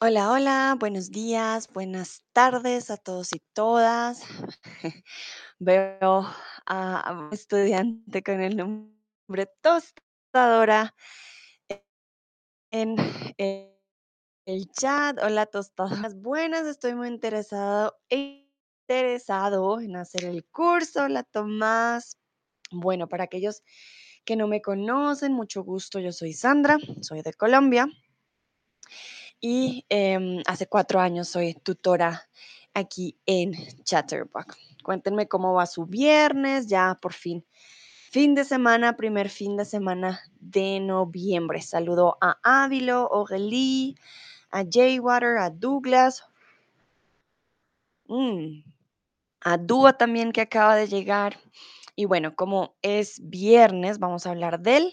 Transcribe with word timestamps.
Hola, 0.00 0.30
hola, 0.30 0.76
buenos 0.78 1.10
días, 1.10 1.72
buenas 1.72 2.22
tardes 2.32 2.88
a 2.88 2.98
todos 2.98 3.32
y 3.32 3.42
todas. 3.52 4.22
Veo 5.58 6.24
a 6.66 7.12
un 7.18 7.32
estudiante 7.32 8.22
con 8.22 8.40
el 8.40 8.56
nombre 8.56 9.50
Tostadora 9.60 10.94
en 12.70 12.94
el 14.46 14.70
chat. 14.70 15.18
Hola, 15.20 15.46
tostadoras 15.46 16.14
buenas, 16.14 16.64
estoy 16.68 16.94
muy 16.94 17.08
interesado, 17.08 17.98
interesado 18.08 19.80
en 19.80 19.96
hacer 19.96 20.26
el 20.26 20.44
curso. 20.44 21.02
Hola, 21.06 21.24
Tomás. 21.24 22.16
Bueno, 22.70 23.08
para 23.08 23.24
aquellos 23.24 23.64
que 24.24 24.36
no 24.36 24.46
me 24.46 24.62
conocen, 24.62 25.32
mucho 25.32 25.64
gusto, 25.64 25.98
yo 25.98 26.12
soy 26.12 26.34
Sandra, 26.34 26.78
soy 27.00 27.22
de 27.22 27.34
Colombia 27.34 27.88
y 29.40 29.84
em, 29.88 30.42
hace 30.46 30.66
cuatro 30.66 31.00
años 31.00 31.28
soy 31.28 31.54
tutora 31.54 32.28
aquí 32.74 33.16
en 33.26 33.52
Chatterbox. 33.84 34.56
Cuéntenme 34.82 35.28
cómo 35.28 35.54
va 35.54 35.66
su 35.66 35.86
viernes, 35.86 36.66
ya 36.66 36.96
por 37.00 37.12
fin. 37.12 37.44
Fin 38.10 38.34
de 38.34 38.44
semana, 38.44 38.96
primer 38.96 39.28
fin 39.28 39.56
de 39.56 39.64
semana 39.64 40.20
de 40.40 40.80
noviembre. 40.80 41.60
Saludo 41.60 42.16
a 42.20 42.38
Ávilo, 42.42 43.12
Aurélie, 43.12 43.96
a 44.50 44.64
Jaywater, 44.64 45.36
a 45.38 45.50
Douglas, 45.50 46.24
mm, 48.06 48.62
a 49.40 49.58
Dúa 49.58 49.98
también 49.98 50.32
que 50.32 50.40
acaba 50.40 50.74
de 50.74 50.88
llegar. 50.88 51.38
Y 51.94 52.06
bueno, 52.06 52.34
como 52.34 52.76
es 52.80 53.20
viernes, 53.28 53.98
vamos 53.98 54.26
a 54.26 54.30
hablar 54.30 54.60
del 54.60 54.92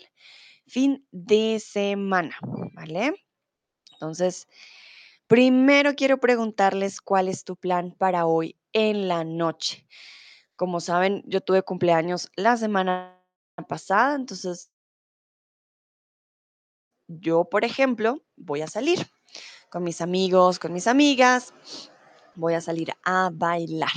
fin 0.67 1.07
de 1.11 1.61
semana, 1.61 2.37
¿vale? 2.73 3.24
Entonces, 3.95 4.47
primero 5.27 5.95
quiero 5.95 6.19
preguntarles 6.19 7.01
cuál 7.01 7.27
es 7.27 7.43
tu 7.43 7.55
plan 7.55 7.91
para 7.91 8.25
hoy 8.25 8.57
en 8.73 9.07
la 9.07 9.23
noche. 9.23 9.87
Como 10.55 10.79
saben, 10.79 11.23
yo 11.25 11.41
tuve 11.41 11.63
cumpleaños 11.63 12.29
la 12.35 12.57
semana 12.57 13.21
pasada, 13.67 14.15
entonces 14.15 14.71
yo, 17.07 17.45
por 17.45 17.65
ejemplo, 17.65 18.23
voy 18.35 18.61
a 18.61 18.67
salir 18.67 19.07
con 19.69 19.83
mis 19.83 20.01
amigos, 20.01 20.59
con 20.59 20.73
mis 20.73 20.87
amigas, 20.87 21.53
voy 22.35 22.53
a 22.53 22.61
salir 22.61 22.91
a 23.03 23.29
bailar. 23.33 23.91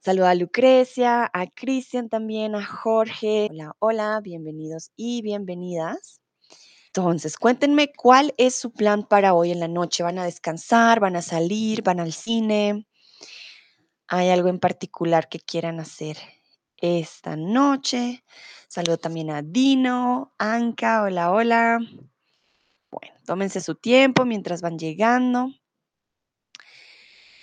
Saludo 0.00 0.26
a 0.26 0.34
Lucrecia, 0.34 1.30
a 1.32 1.46
Cristian 1.46 2.08
también, 2.08 2.54
a 2.54 2.64
Jorge. 2.64 3.48
Hola, 3.50 3.76
hola, 3.80 4.20
bienvenidos 4.22 4.92
y 4.96 5.22
bienvenidas. 5.22 6.19
Entonces, 6.92 7.36
cuéntenme 7.36 7.92
cuál 7.92 8.34
es 8.36 8.56
su 8.56 8.72
plan 8.72 9.04
para 9.04 9.32
hoy 9.32 9.52
en 9.52 9.60
la 9.60 9.68
noche. 9.68 10.02
¿Van 10.02 10.18
a 10.18 10.24
descansar? 10.24 10.98
¿Van 10.98 11.14
a 11.14 11.22
salir? 11.22 11.82
¿Van 11.82 12.00
al 12.00 12.12
cine? 12.12 12.84
¿Hay 14.08 14.28
algo 14.28 14.48
en 14.48 14.58
particular 14.58 15.28
que 15.28 15.38
quieran 15.38 15.78
hacer 15.78 16.16
esta 16.78 17.36
noche? 17.36 18.24
Saludo 18.66 18.98
también 18.98 19.30
a 19.30 19.40
Dino, 19.40 20.34
Anka, 20.36 21.04
hola, 21.04 21.30
hola. 21.30 21.78
Bueno, 22.90 23.14
tómense 23.24 23.60
su 23.60 23.76
tiempo 23.76 24.24
mientras 24.24 24.60
van 24.60 24.76
llegando. 24.76 25.52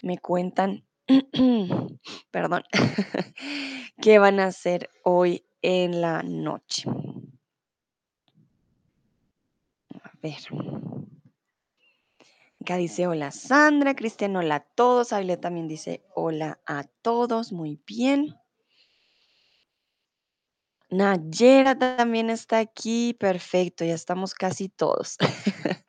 Me 0.01 0.17
cuentan, 0.17 0.85
perdón, 2.31 2.63
qué 4.01 4.19
van 4.19 4.41
a 4.41 4.47
hacer 4.47 4.89
hoy 5.05 5.45
en 5.61 6.01
la 6.01 6.21
noche. 6.21 6.83
Ver. 10.21 10.37
Acá 12.61 12.77
dice 12.77 13.07
hola 13.07 13.31
Sandra, 13.31 13.95
Cristian 13.95 14.35
hola 14.35 14.55
a 14.55 14.59
todos, 14.59 15.13
Aile 15.13 15.37
también 15.37 15.67
dice 15.67 16.03
hola 16.15 16.59
a 16.65 16.83
todos, 17.01 17.51
muy 17.51 17.79
bien. 17.85 18.35
Nayera 20.89 21.77
también 21.77 22.29
está 22.29 22.59
aquí, 22.59 23.13
perfecto, 23.13 23.83
ya 23.85 23.93
estamos 23.93 24.33
casi 24.33 24.69
todos. 24.69 25.17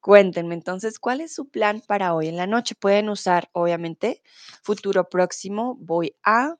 Cuéntenme 0.00 0.54
entonces, 0.54 0.98
¿cuál 0.98 1.20
es 1.20 1.34
su 1.34 1.48
plan 1.50 1.82
para 1.86 2.14
hoy 2.14 2.28
en 2.28 2.36
la 2.36 2.46
noche? 2.46 2.74
Pueden 2.74 3.10
usar, 3.10 3.50
obviamente, 3.52 4.22
futuro 4.62 5.08
próximo, 5.08 5.76
voy 5.78 6.16
a 6.24 6.56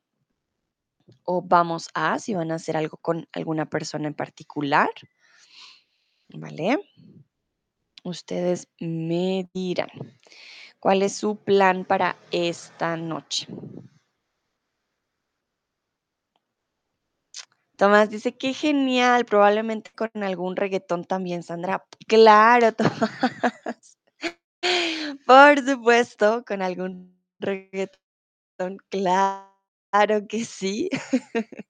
o 1.25 1.43
vamos 1.43 1.89
a, 1.95 2.19
si 2.19 2.35
van 2.35 2.53
a 2.53 2.57
hacer 2.57 2.77
algo 2.77 2.99
con 2.99 3.27
alguna 3.33 3.67
persona 3.67 4.09
en 4.09 4.15
particular. 4.15 4.91
¿Vale? 6.35 6.79
Ustedes 8.05 8.69
me 8.79 9.49
dirán, 9.53 9.91
¿cuál 10.79 11.03
es 11.03 11.17
su 11.17 11.37
plan 11.37 11.85
para 11.85 12.17
esta 12.31 12.97
noche? 12.97 13.47
Tomás 17.77 18.11
dice, 18.11 18.37
qué 18.37 18.53
genial, 18.53 19.25
probablemente 19.25 19.91
con 19.97 20.11
algún 20.23 20.55
reggaetón 20.55 21.05
también, 21.05 21.43
Sandra. 21.43 21.85
Claro, 22.07 22.73
Tomás. 22.75 23.99
Por 25.27 25.65
supuesto, 25.65 26.45
con 26.47 26.61
algún 26.61 27.19
reggaetón, 27.39 28.79
claro 28.91 30.27
que 30.29 30.45
sí. 30.45 30.91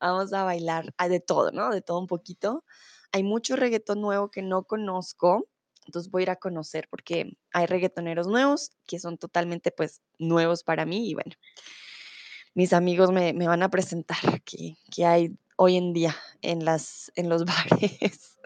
Vamos 0.00 0.32
a 0.32 0.42
bailar 0.42 0.92
ah, 0.98 1.08
de 1.08 1.20
todo, 1.20 1.52
¿no? 1.52 1.70
De 1.70 1.80
todo 1.80 2.00
un 2.00 2.08
poquito. 2.08 2.64
Hay 3.12 3.22
mucho 3.22 3.56
reggaetón 3.56 4.00
nuevo 4.00 4.30
que 4.30 4.42
no 4.42 4.64
conozco, 4.64 5.46
entonces 5.86 6.10
voy 6.10 6.22
a 6.22 6.24
ir 6.24 6.30
a 6.30 6.36
conocer 6.36 6.88
porque 6.90 7.36
hay 7.52 7.66
reggaetoneros 7.66 8.26
nuevos 8.26 8.72
que 8.86 8.98
son 8.98 9.18
totalmente, 9.18 9.70
pues, 9.70 10.00
nuevos 10.18 10.62
para 10.62 10.84
mí 10.84 11.10
y 11.10 11.14
bueno, 11.14 11.32
mis 12.54 12.72
amigos 12.72 13.12
me, 13.12 13.32
van 13.34 13.62
a 13.62 13.70
presentar 13.70 14.42
que, 14.42 14.76
hay 15.04 15.36
hoy 15.56 15.76
en 15.76 15.92
día 15.92 16.16
en, 16.40 16.64
las, 16.64 17.12
en 17.14 17.28
los 17.28 17.44
bares. 17.44 18.38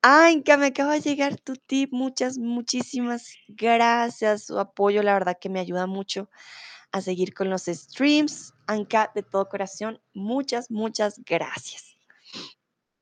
Anka, 0.00 0.56
me 0.56 0.66
acaba 0.66 0.94
de 0.94 1.00
llegar 1.00 1.38
tu 1.38 1.54
tip. 1.54 1.92
Muchas, 1.92 2.38
muchísimas 2.38 3.34
gracias. 3.48 4.44
Su 4.44 4.58
apoyo, 4.58 5.02
la 5.02 5.12
verdad 5.12 5.36
que 5.38 5.50
me 5.50 5.60
ayuda 5.60 5.86
mucho 5.86 6.30
a 6.92 7.02
seguir 7.02 7.34
con 7.34 7.50
los 7.50 7.64
streams. 7.64 8.54
Anka, 8.66 9.12
de 9.14 9.22
todo 9.22 9.50
corazón, 9.50 10.00
muchas, 10.14 10.70
muchas 10.70 11.20
gracias. 11.26 11.93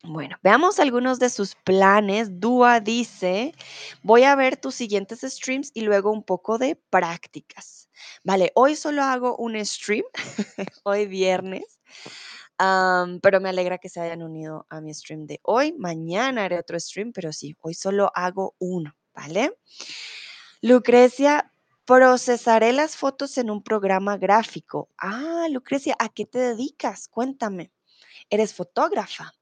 Bueno, 0.05 0.37
veamos 0.43 0.81
algunos 0.81 1.21
de 1.21 1.31
sus 1.31 1.55
planes. 1.55 2.41
Dua 2.41 2.81
dice, 2.81 3.55
voy 4.03 4.25
a 4.25 4.35
ver 4.35 4.57
tus 4.57 4.75
siguientes 4.75 5.21
streams 5.21 5.71
y 5.75 5.83
luego 5.83 6.11
un 6.11 6.25
poco 6.25 6.59
de 6.59 6.75
prácticas. 6.91 7.89
Vale, 8.25 8.51
hoy 8.57 8.75
solo 8.75 9.03
hago 9.05 9.37
un 9.37 9.65
stream, 9.65 10.03
hoy 10.83 11.07
viernes, 11.07 11.79
pero 13.23 13.41
me 13.41 13.51
alegra 13.51 13.79
que 13.79 13.89
se 13.89 14.01
hayan 14.01 14.23
unido 14.23 14.67
a 14.71 14.81
mi 14.81 14.93
stream 14.93 15.27
de 15.27 15.39
hoy. 15.45 15.73
Mañana 15.79 16.45
haré 16.45 16.59
otro 16.59 16.79
stream, 16.81 17.13
pero 17.13 17.33
sí, 17.33 17.57
hoy 17.61 17.75
solo 17.75 18.11
hago 18.17 18.57
uno, 18.59 18.97
¿vale? 19.15 19.57
Lucrecia, 20.63 21.53
procesaré 21.85 22.73
las 22.73 22.97
fotos 22.97 23.39
en 23.39 23.51
un 23.51 23.63
programa 23.63 24.17
gráfico. 24.17 24.89
Ah, 24.99 25.47
Lucrecia, 25.49 25.95
¿a 26.01 26.09
qué 26.09 26.27
te 26.27 26.41
dedicas? 26.41 27.07
Cuéntame. 27.07 27.71
¿Eres 28.31 28.55
fotógrafa? 28.55 29.33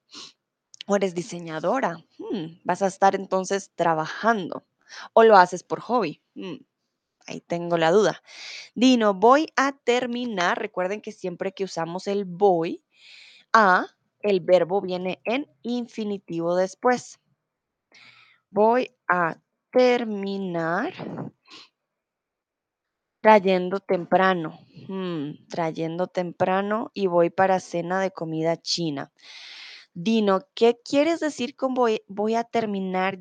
Eres 0.97 1.15
diseñadora, 1.15 1.99
mm, 2.19 2.61
vas 2.65 2.83
a 2.83 2.87
estar 2.89 3.15
entonces 3.15 3.73
trabajando 3.75 4.65
o 5.13 5.25
lo 5.25 5.37
haces 5.37 5.63
por 5.63 5.81
hobby. 5.81 6.23
Mm, 6.35 6.57
ahí 7.27 7.41
tengo 7.43 7.79
la 7.79 7.91
duda. 7.93 8.23
Dino, 8.75 9.15
voy 9.15 9.49
a 9.57 9.73
terminar. 9.85 10.59
Recuerden 10.61 11.01
que 11.03 11.13
siempre 11.13 11.53
que 11.53 11.65
usamos 11.65 12.07
el 12.09 12.25
voy 12.27 12.85
a, 13.53 13.87
el 14.21 14.41
verbo 14.41 14.81
viene 14.81 15.21
en 15.25 15.47
infinitivo 15.63 16.57
después. 16.57 17.21
Voy 18.51 18.91
a 19.09 19.37
terminar 19.73 20.93
trayendo 23.23 23.81
temprano, 23.81 24.59
mm, 24.89 25.47
trayendo 25.49 26.07
temprano 26.07 26.91
y 26.95 27.07
voy 27.07 27.31
para 27.31 27.61
cena 27.61 28.01
de 28.01 28.11
comida 28.11 28.57
china. 28.57 29.13
Dino, 29.95 30.41
¿qué 30.55 30.79
quieres 30.85 31.21
decir 31.21 31.57
con 31.57 31.75
voy, 31.75 32.03
voy 32.07 32.35
a 32.37 32.45
terminar 32.45 33.19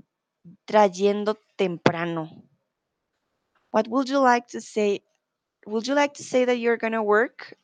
trayendo 0.65 1.35
temprano? 1.55 2.43
What 3.71 3.87
would 3.87 4.07
you 4.07 4.19
like 4.19 4.47
to 4.51 4.61
say? 4.61 5.03
Would 5.65 5.87
you 5.87 5.95
like 5.95 6.13
to 6.15 6.23
say 6.23 6.45
that 6.45 6.59
you're 6.59 6.77
gonna 6.77 7.01
work? 7.01 7.57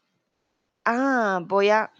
Ah, 0.85 1.41
voy 1.45 1.69
a 1.69 1.91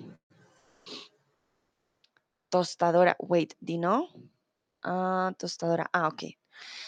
tostadora. 2.50 3.16
Wait, 3.20 3.56
Dino. 3.60 4.10
Ah, 4.84 5.34
tostadora. 5.38 5.90
Ah, 5.94 6.08
ok. 6.08 6.38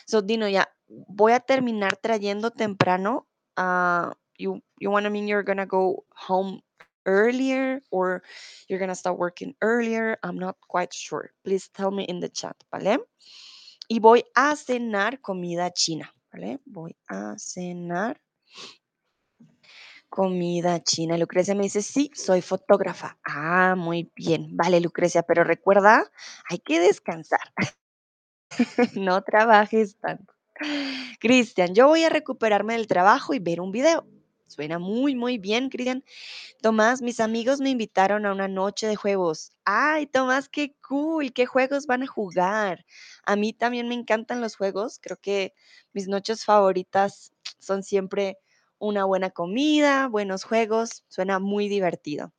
So, 0.06 0.22
Dino, 0.22 0.48
ya, 0.48 0.68
voy 0.88 1.34
a 1.34 1.40
terminar 1.40 1.98
trayendo 1.98 2.52
temprano. 2.52 3.28
Ah, 3.56 4.14
you, 4.38 4.62
you 4.80 4.92
want 4.92 5.06
to 5.06 5.10
mean 5.10 5.28
you're 5.28 5.44
gonna 5.44 5.66
go 5.66 6.06
home 6.16 6.62
earlier 7.08 7.82
or 7.90 8.22
you're 8.70 8.80
gonna 8.80 8.96
start 8.96 9.18
working 9.18 9.56
earlier? 9.62 10.18
I'm 10.22 10.38
not 10.38 10.58
quite 10.62 10.94
sure. 10.94 11.32
Please 11.44 11.68
tell 11.74 11.90
me 11.90 12.04
in 12.04 12.20
the 12.20 12.30
chat, 12.30 12.56
¿vale? 12.72 13.00
y 13.88 14.00
voy 14.00 14.26
a 14.36 14.56
cenar 14.56 15.22
comida 15.22 15.72
china, 15.72 16.14
¿vale? 16.32 16.60
Voy 16.66 16.96
a 17.08 17.36
cenar 17.38 18.22
comida 20.10 20.84
china. 20.84 21.18
Lucrecia 21.18 21.56
me 21.56 21.64
dice, 21.64 21.82
sí, 21.82 22.12
soy 22.14 22.42
fotógrafa. 22.42 23.18
Ah, 23.24 23.76
muy 23.78 24.12
bien. 24.16 24.56
Vale, 24.56 24.80
Lucrecia, 24.82 25.24
pero 25.24 25.44
recuerda, 25.44 26.10
hay 26.50 26.60
que 26.60 26.80
descansar. 26.80 27.54
no 28.96 29.22
trabajes 29.24 29.98
tanto. 30.00 30.34
Cristian, 31.20 31.74
yo 31.74 31.88
voy 31.88 32.04
a 32.04 32.10
recuperarme 32.10 32.74
del 32.74 32.88
trabajo 32.88 33.34
y 33.34 33.40
ver 33.40 33.62
un 33.62 33.72
video. 33.72 34.08
Suena 34.48 34.80
muy, 34.80 35.16
muy 35.16 35.38
bien, 35.38 35.70
Cristian. 35.70 36.04
Tomás, 36.62 37.02
mis 37.02 37.20
amigos 37.20 37.62
me 37.62 37.70
invitaron 37.72 38.26
a 38.26 38.32
una 38.34 38.48
noche 38.48 38.88
de 38.88 38.96
juegos. 38.96 39.52
Ay, 39.66 40.08
Tomás, 40.08 40.50
qué 40.50 40.76
cool, 40.88 41.34
qué 41.34 41.46
juegos 41.46 41.88
van 41.88 42.04
a 42.04 42.08
jugar. 42.08 42.86
A 43.26 43.36
mí 43.36 43.54
también 43.54 43.88
me 43.90 43.96
encantan 43.96 44.42
los 44.42 44.56
juegos. 44.56 45.00
Creo 45.02 45.18
que 45.18 45.54
mis 45.94 46.08
noches 46.08 46.46
favoritas 46.46 47.34
son 47.60 47.84
siempre 47.84 48.38
una 48.80 49.06
buena 49.06 49.30
comida, 49.32 50.08
buenos 50.08 50.44
juegos. 50.44 51.04
Suena 51.10 51.40
muy 51.40 51.68
divertido. 51.70 52.34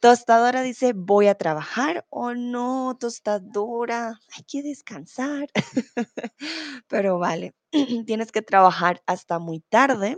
Tostadora 0.00 0.62
dice, 0.62 0.92
voy 0.94 1.26
a 1.28 1.34
trabajar 1.36 2.06
o 2.10 2.34
no, 2.34 2.96
tostadora, 3.00 4.20
hay 4.36 4.44
que 4.44 4.62
descansar. 4.62 5.48
Pero 6.88 7.18
vale, 7.18 7.54
tienes 8.06 8.32
que 8.32 8.42
trabajar 8.42 9.02
hasta 9.06 9.38
muy 9.38 9.60
tarde. 9.60 10.16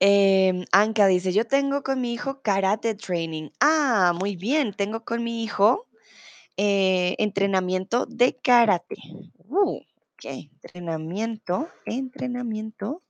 Em, 0.00 0.64
Anka 0.72 1.06
dice, 1.08 1.32
yo 1.32 1.44
tengo 1.44 1.82
con 1.82 2.00
mi 2.00 2.12
hijo 2.12 2.40
karate 2.42 2.94
training. 2.94 3.50
Ah, 3.60 4.12
muy 4.18 4.36
bien, 4.36 4.72
tengo 4.72 5.04
con 5.04 5.24
mi 5.24 5.42
hijo 5.42 5.86
eh, 6.56 7.16
entrenamiento 7.18 8.06
de 8.06 8.36
karate. 8.36 8.96
Uh, 9.48 9.78
ok, 9.78 10.24
entrenamiento, 10.24 11.68
entrenamiento 11.84 13.02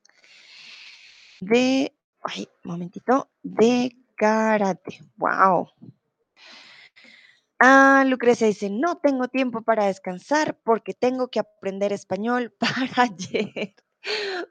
de, 1.40 1.93
ay, 2.23 2.49
momentito, 2.64 3.31
de 3.43 3.94
karate. 4.17 5.00
Wow. 5.17 5.69
Ah, 7.61 8.05
Lucrecia 8.06 8.46
dice, 8.46 8.70
no 8.70 8.99
tengo 8.99 9.29
tiempo 9.29 9.62
para 9.62 9.87
descansar 9.87 10.58
porque 10.62 10.94
tengo 10.94 11.29
que 11.29 11.41
aprender 11.41 11.93
español 11.93 12.55
para 12.58 13.02
ayer. 13.02 13.75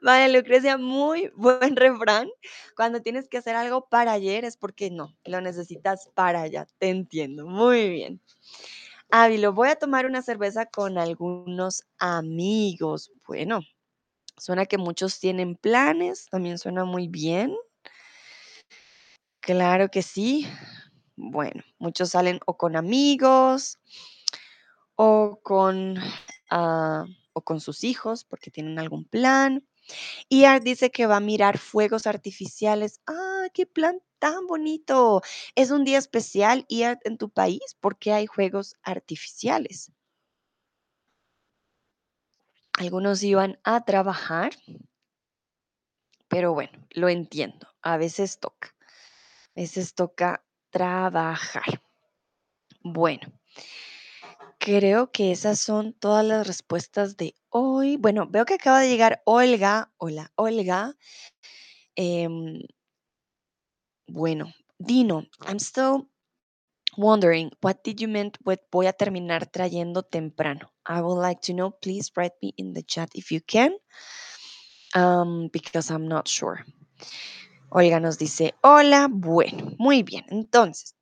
Vale, 0.02 0.32
Lucrecia, 0.32 0.78
muy 0.78 1.30
buen 1.34 1.76
refrán. 1.76 2.28
Cuando 2.76 3.02
tienes 3.02 3.28
que 3.28 3.38
hacer 3.38 3.56
algo 3.56 3.88
para 3.88 4.12
ayer 4.12 4.44
es 4.44 4.56
porque 4.56 4.90
no, 4.90 5.16
lo 5.24 5.40
necesitas 5.40 6.10
para 6.14 6.42
allá. 6.42 6.66
Te 6.78 6.88
entiendo. 6.88 7.46
Muy 7.46 7.88
bien. 7.88 8.20
Ávilo, 9.10 9.52
voy 9.52 9.68
a 9.68 9.76
tomar 9.76 10.06
una 10.06 10.22
cerveza 10.22 10.66
con 10.66 10.98
algunos 10.98 11.84
amigos. 11.98 13.10
Bueno, 13.26 13.60
suena 14.36 14.66
que 14.66 14.78
muchos 14.78 15.18
tienen 15.18 15.56
planes. 15.56 16.28
También 16.30 16.58
suena 16.58 16.84
muy 16.84 17.08
bien. 17.08 17.56
Claro 19.40 19.88
que 19.88 20.02
sí. 20.02 20.46
Bueno, 21.16 21.62
muchos 21.78 22.10
salen 22.10 22.38
o 22.46 22.56
con 22.56 22.76
amigos 22.76 23.78
o 24.94 25.40
con, 25.42 25.96
ah, 26.50 27.04
con 27.42 27.60
sus 27.60 27.84
hijos 27.84 28.24
porque 28.24 28.50
tienen 28.50 28.78
algún 28.78 29.04
plan. 29.04 29.66
Y 30.28 30.44
dice 30.60 30.90
que 30.90 31.06
va 31.06 31.16
a 31.16 31.20
mirar 31.20 31.58
fuegos 31.58 32.06
artificiales. 32.06 33.00
¡Ah, 33.06 33.48
qué 33.54 33.66
plan 33.66 34.00
tan 34.18 34.46
bonito! 34.46 35.22
Es 35.54 35.70
un 35.70 35.84
día 35.84 35.98
especial, 35.98 36.66
Art, 36.84 37.00
en 37.04 37.18
tu 37.18 37.30
país 37.30 37.76
porque 37.80 38.12
hay 38.12 38.26
juegos 38.26 38.76
artificiales. 38.82 39.92
Algunos 42.78 43.22
iban 43.24 43.58
a 43.64 43.84
trabajar, 43.84 44.52
pero 46.28 46.52
bueno, 46.52 46.86
lo 46.90 47.08
entiendo. 47.08 47.66
A 47.82 47.96
veces 47.96 48.38
toca. 48.38 48.74
A 49.56 49.60
veces 49.60 49.94
toca 49.94 50.44
trabajar. 50.70 51.82
Bueno, 52.82 53.32
creo 54.68 55.10
que 55.10 55.32
esas 55.32 55.58
son 55.58 55.94
todas 55.94 56.22
las 56.26 56.46
respuestas 56.46 57.16
de 57.16 57.34
hoy. 57.48 57.96
Bueno, 57.96 58.26
veo 58.28 58.44
que 58.44 58.54
acaba 58.54 58.80
de 58.80 58.90
llegar 58.90 59.22
Olga. 59.24 59.90
Hola, 59.96 60.30
Olga. 60.36 60.94
Em, 61.96 62.60
bueno, 64.06 64.52
Dino, 64.78 65.24
I'm 65.46 65.58
still 65.58 66.10
wondering, 66.98 67.50
what 67.62 67.76
did 67.82 67.98
you 67.98 68.08
mean 68.08 68.30
with 68.44 68.58
voy 68.70 68.86
a 68.88 68.92
terminar 68.92 69.46
trayendo 69.46 70.02
temprano? 70.02 70.70
I 70.84 71.00
would 71.00 71.18
like 71.18 71.40
to 71.46 71.54
know. 71.54 71.70
Please 71.70 72.12
write 72.14 72.34
me 72.42 72.52
in 72.58 72.74
the 72.74 72.82
chat 72.82 73.08
if 73.14 73.32
you 73.32 73.40
can, 73.40 73.72
um, 74.94 75.48
because 75.50 75.90
I'm 75.90 76.06
not 76.06 76.28
sure. 76.28 76.62
Olga 77.70 78.00
nos 78.00 78.18
dice, 78.18 78.54
hola, 78.62 79.08
bueno, 79.10 79.74
muy 79.78 80.02
bien. 80.02 80.26
Entonces, 80.28 80.94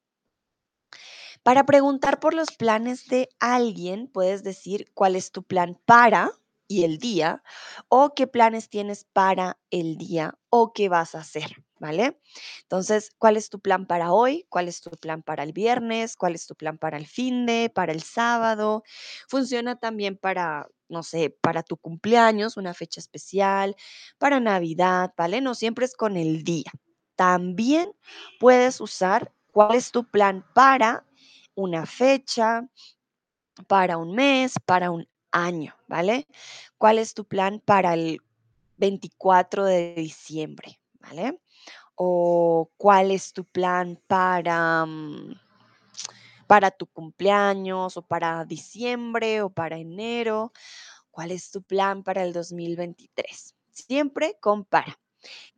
para 1.47 1.65
preguntar 1.65 2.19
por 2.19 2.35
los 2.35 2.49
planes 2.51 3.07
de 3.07 3.29
alguien, 3.39 4.09
puedes 4.09 4.43
decir 4.43 4.91
cuál 4.95 5.15
es 5.15 5.31
tu 5.31 5.45
plan 5.45 5.79
para 5.85 6.33
y 6.67 6.83
el 6.83 6.99
día, 6.99 7.45
o 7.89 8.15
qué 8.17 8.27
planes 8.27 8.69
tienes 8.69 9.05
para 9.05 9.57
el 9.71 9.97
día 9.97 10.37
o 10.51 10.73
qué 10.73 10.89
vas 10.89 11.15
a 11.15 11.21
hacer, 11.21 11.63
¿vale? 11.79 12.21
Entonces, 12.63 13.13
¿cuál 13.17 13.37
es 13.37 13.49
tu 13.49 13.61
plan 13.61 13.87
para 13.87 14.13
hoy? 14.13 14.45
¿Cuál 14.49 14.67
es 14.67 14.81
tu 14.81 14.91
plan 14.91 15.23
para 15.23 15.45
el 15.45 15.53
viernes? 15.53 16.17
¿Cuál 16.17 16.35
es 16.35 16.49
tu 16.49 16.57
plan 16.57 16.79
para 16.79 16.97
el 16.97 17.07
fin 17.07 17.47
de, 17.47 17.71
para 17.73 17.93
el 17.93 18.03
sábado? 18.03 18.83
Funciona 19.29 19.77
también 19.77 20.17
para, 20.17 20.67
no 20.89 21.05
sé, 21.05 21.31
para 21.31 21.63
tu 21.63 21.77
cumpleaños, 21.77 22.57
una 22.57 22.75
fecha 22.75 22.99
especial, 22.99 23.77
para 24.19 24.41
Navidad, 24.41 25.15
¿vale? 25.17 25.41
No 25.41 25.55
siempre 25.55 25.85
es 25.85 25.95
con 25.95 26.17
el 26.17 26.43
día. 26.43 26.73
También 27.15 27.93
puedes 28.41 28.81
usar 28.81 29.33
cuál 29.53 29.77
es 29.77 29.93
tu 29.93 30.03
plan 30.11 30.45
para 30.53 31.07
una 31.57 31.85
fecha, 31.87 32.69
para 33.67 33.97
un 33.97 34.15
mes, 34.15 34.55
para 34.65 34.91
un 34.91 35.09
año, 35.33 35.75
¿vale? 35.89 36.27
¿Cuál 36.79 36.99
es 36.99 37.15
tu 37.15 37.25
plan 37.25 37.61
para 37.65 37.95
el 37.95 38.21
24 38.77 39.65
de 39.65 39.95
diciembre, 39.95 40.79
¿vale? 41.01 41.41
O 41.95 42.71
cuál 42.77 43.11
es 43.11 43.33
tu 43.33 43.45
plan 43.45 43.99
para, 44.07 44.85
mm, 44.85 45.35
para 46.47 46.71
tu 46.71 46.87
cumpleaños 46.87 47.97
o 47.97 48.03
para 48.03 48.45
diciembre 48.45 49.43
o 49.43 49.51
para 49.51 49.79
enero. 49.79 50.53
¿Cuál 51.11 51.33
es 51.33 51.51
tu 51.51 51.63
plan 51.63 52.03
para 52.03 52.23
el 52.23 52.33
2023? 52.33 53.55
Siempre 53.73 54.37
compara. 54.41 54.99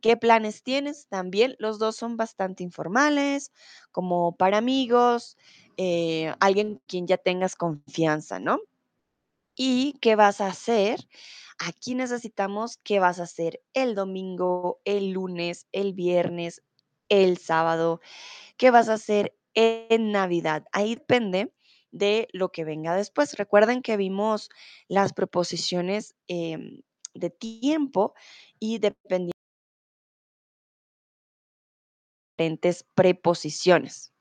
¿Qué 0.01 0.17
planes 0.17 0.63
tienes? 0.63 1.07
También 1.07 1.55
los 1.59 1.77
dos 1.77 1.95
son 1.95 2.17
bastante 2.17 2.63
informales, 2.63 3.51
como 3.91 4.35
para 4.35 4.57
amigos, 4.57 5.37
eh, 5.81 6.33
alguien 6.41 6.81
quien 6.87 7.07
ya 7.07 7.15
tengas 7.17 7.55
confianza, 7.55 8.37
¿no? 8.37 8.59
¿Y 9.55 9.93
qué 10.01 10.17
vas 10.17 10.41
a 10.41 10.47
hacer? 10.47 11.07
Aquí 11.57 11.95
necesitamos 11.95 12.77
qué 12.83 12.99
vas 12.99 13.19
a 13.21 13.23
hacer 13.23 13.61
el 13.73 13.95
domingo, 13.95 14.81
el 14.83 15.11
lunes, 15.11 15.67
el 15.71 15.93
viernes, 15.93 16.61
el 17.09 17.37
sábado, 17.37 18.01
qué 18.57 18.71
vas 18.71 18.89
a 18.89 18.95
hacer 18.95 19.35
en 19.55 20.11
Navidad. 20.11 20.65
Ahí 20.73 20.95
depende 20.95 21.53
de 21.91 22.27
lo 22.33 22.51
que 22.51 22.65
venga 22.65 22.95
después. 22.95 23.37
Recuerden 23.37 23.81
que 23.81 23.97
vimos 23.97 24.49
las 24.89 25.13
proposiciones 25.13 26.15
em, 26.27 26.81
de 27.13 27.29
tiempo 27.29 28.15
y 28.59 28.79
dependiendo 28.79 29.33
de 32.37 32.43
diferentes 32.43 32.85
preposiciones. 32.95 34.11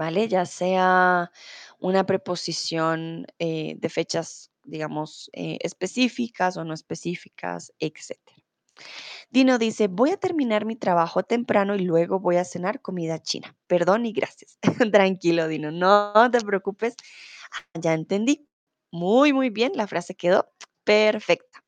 ¿Vale? 0.00 0.28
Ya 0.28 0.46
sea 0.46 1.30
una 1.78 2.06
preposición 2.06 3.26
eh, 3.38 3.74
de 3.78 3.88
fechas, 3.90 4.50
digamos, 4.64 5.28
eh, 5.34 5.58
específicas 5.60 6.56
o 6.56 6.64
no 6.64 6.72
específicas, 6.72 7.74
etc. 7.78 8.18
Dino 9.28 9.58
dice, 9.58 9.88
voy 9.88 10.12
a 10.12 10.16
terminar 10.16 10.64
mi 10.64 10.74
trabajo 10.74 11.22
temprano 11.22 11.74
y 11.74 11.80
luego 11.80 12.18
voy 12.18 12.36
a 12.36 12.46
cenar 12.46 12.80
comida 12.80 13.22
china. 13.22 13.54
Perdón 13.66 14.06
y 14.06 14.12
gracias. 14.14 14.58
Tranquilo, 14.90 15.48
Dino, 15.48 15.70
no 15.70 16.30
te 16.30 16.40
preocupes. 16.40 16.96
Ah, 17.52 17.78
ya 17.78 17.92
entendí. 17.92 18.48
Muy, 18.90 19.34
muy 19.34 19.50
bien, 19.50 19.72
la 19.74 19.86
frase 19.86 20.14
quedó 20.14 20.50
perfecta. 20.82 21.62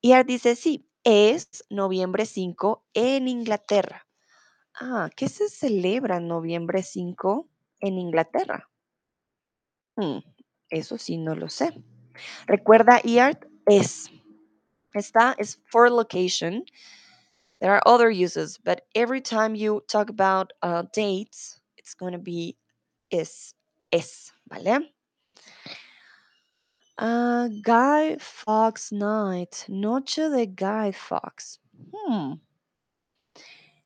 Y 0.00 0.10
Art 0.10 0.26
dice, 0.26 0.56
sí, 0.56 0.88
es 1.04 1.64
noviembre 1.70 2.26
5 2.26 2.84
en 2.94 3.28
Inglaterra. 3.28 4.08
Ah, 4.74 5.08
¿qué 5.14 5.28
se 5.28 5.48
celebra 5.48 6.18
noviembre 6.18 6.82
5 6.82 7.49
en 7.80 7.98
Inglaterra? 7.98 8.68
Mm, 9.96 10.18
eso 10.70 10.98
sí, 10.98 11.16
no 11.16 11.34
lo 11.34 11.48
sé. 11.48 11.72
Recuerda, 12.46 13.00
EART 13.04 13.46
es. 13.66 14.10
Esta 14.94 15.34
es 15.38 15.58
for 15.70 15.90
location. 15.90 16.64
There 17.60 17.72
are 17.72 17.82
other 17.86 18.10
uses, 18.10 18.58
but 18.58 18.82
every 18.94 19.20
time 19.20 19.54
you 19.54 19.82
talk 19.88 20.10
about 20.10 20.52
uh, 20.62 20.84
dates, 20.92 21.60
it's 21.76 21.94
going 21.94 22.12
to 22.12 22.18
be 22.18 22.56
is, 23.10 23.54
es, 23.92 24.32
¿vale? 24.48 24.92
Ah, 26.98 27.48
Guy 27.62 28.16
Fawkes 28.18 28.92
Night, 28.92 29.66
Noche 29.68 30.28
de 30.28 30.46
Guy 30.46 30.92
Fawkes. 30.92 31.58
Hmm, 31.92 32.34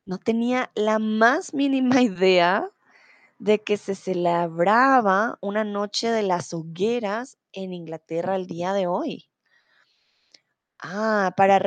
No 0.07 0.19
tenía 0.19 0.71
la 0.75 0.99
más 0.99 1.55
mínima 1.55 2.03
idea 2.03 2.71
de 3.39 3.63
que 3.63 3.77
se 3.77 3.95
celebraba 3.95 5.39
una 5.41 5.65
noche 5.65 6.11
de 6.11 6.23
las 6.23 6.53
hogueras 6.53 7.39
en 7.53 7.73
Inglaterra 7.73 8.37
el 8.37 8.47
día 8.47 8.73
de 8.73 8.87
hoy. 8.87 9.29
Ah, 10.79 11.33
para 11.37 11.59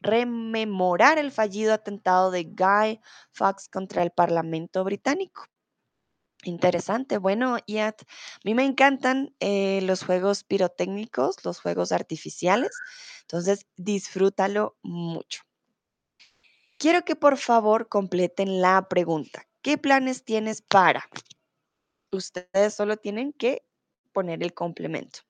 rememorar 0.00 1.18
el 1.18 1.32
fallido 1.32 1.74
atentado 1.74 2.30
de 2.30 2.44
Guy 2.44 3.00
Fawkes 3.32 3.68
contra 3.68 4.02
el 4.02 4.12
Parlamento 4.12 4.84
británico. 4.84 5.44
Interesante. 6.44 7.18
Bueno, 7.18 7.56
Iat, 7.66 8.02
a 8.02 8.04
mí 8.44 8.54
me 8.54 8.64
encantan 8.64 9.34
eh, 9.40 9.80
los 9.82 10.04
juegos 10.04 10.44
pirotécnicos, 10.44 11.44
los 11.44 11.60
juegos 11.60 11.92
artificiales, 11.92 12.70
entonces 13.22 13.66
disfrútalo 13.76 14.76
mucho. 14.82 15.42
Quiero 16.78 17.04
que 17.04 17.16
por 17.16 17.36
favor 17.38 17.88
completen 17.88 18.60
la 18.60 18.88
pregunta. 18.88 19.46
¿Qué 19.62 19.78
planes 19.78 20.24
tienes 20.24 20.60
para? 20.60 21.08
Ustedes 22.10 22.74
solo 22.74 22.96
tienen 22.96 23.32
que 23.32 23.64
poner 24.12 24.42
el 24.42 24.52
complemento. 24.52 25.20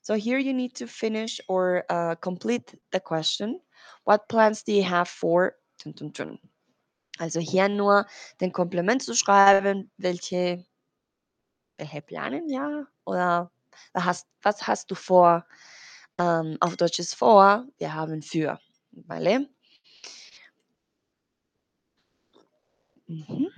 So 0.00 0.14
here 0.14 0.38
you 0.38 0.52
need 0.52 0.74
to 0.74 0.86
finish 0.86 1.40
or 1.48 1.84
uh, 1.90 2.14
complete 2.16 2.78
the 2.90 3.00
question. 3.00 3.60
What 4.04 4.28
plans 4.28 4.62
do 4.62 4.72
you 4.72 4.82
have 4.82 5.08
for? 5.08 5.56
Also 7.18 7.40
hier 7.40 7.68
nur 7.68 8.06
den 8.40 8.50
Komplement 8.50 9.02
zu 9.02 9.14
schreiben, 9.14 9.90
welche, 9.98 10.64
welche 11.78 12.02
Planen, 12.02 12.48
ja? 12.48 12.86
Oder 13.04 13.50
was 13.92 14.26
hast, 14.66 14.90
du 14.90 14.94
vor? 14.94 15.46
Ähm, 16.18 16.56
auf 16.60 16.76
Deutsch 16.76 16.98
ist 16.98 17.14
vor, 17.14 17.66
wir 17.78 17.94
haben 17.94 18.22
für, 18.22 18.58
¿vale? 18.92 19.48
Ujú. 23.08 23.50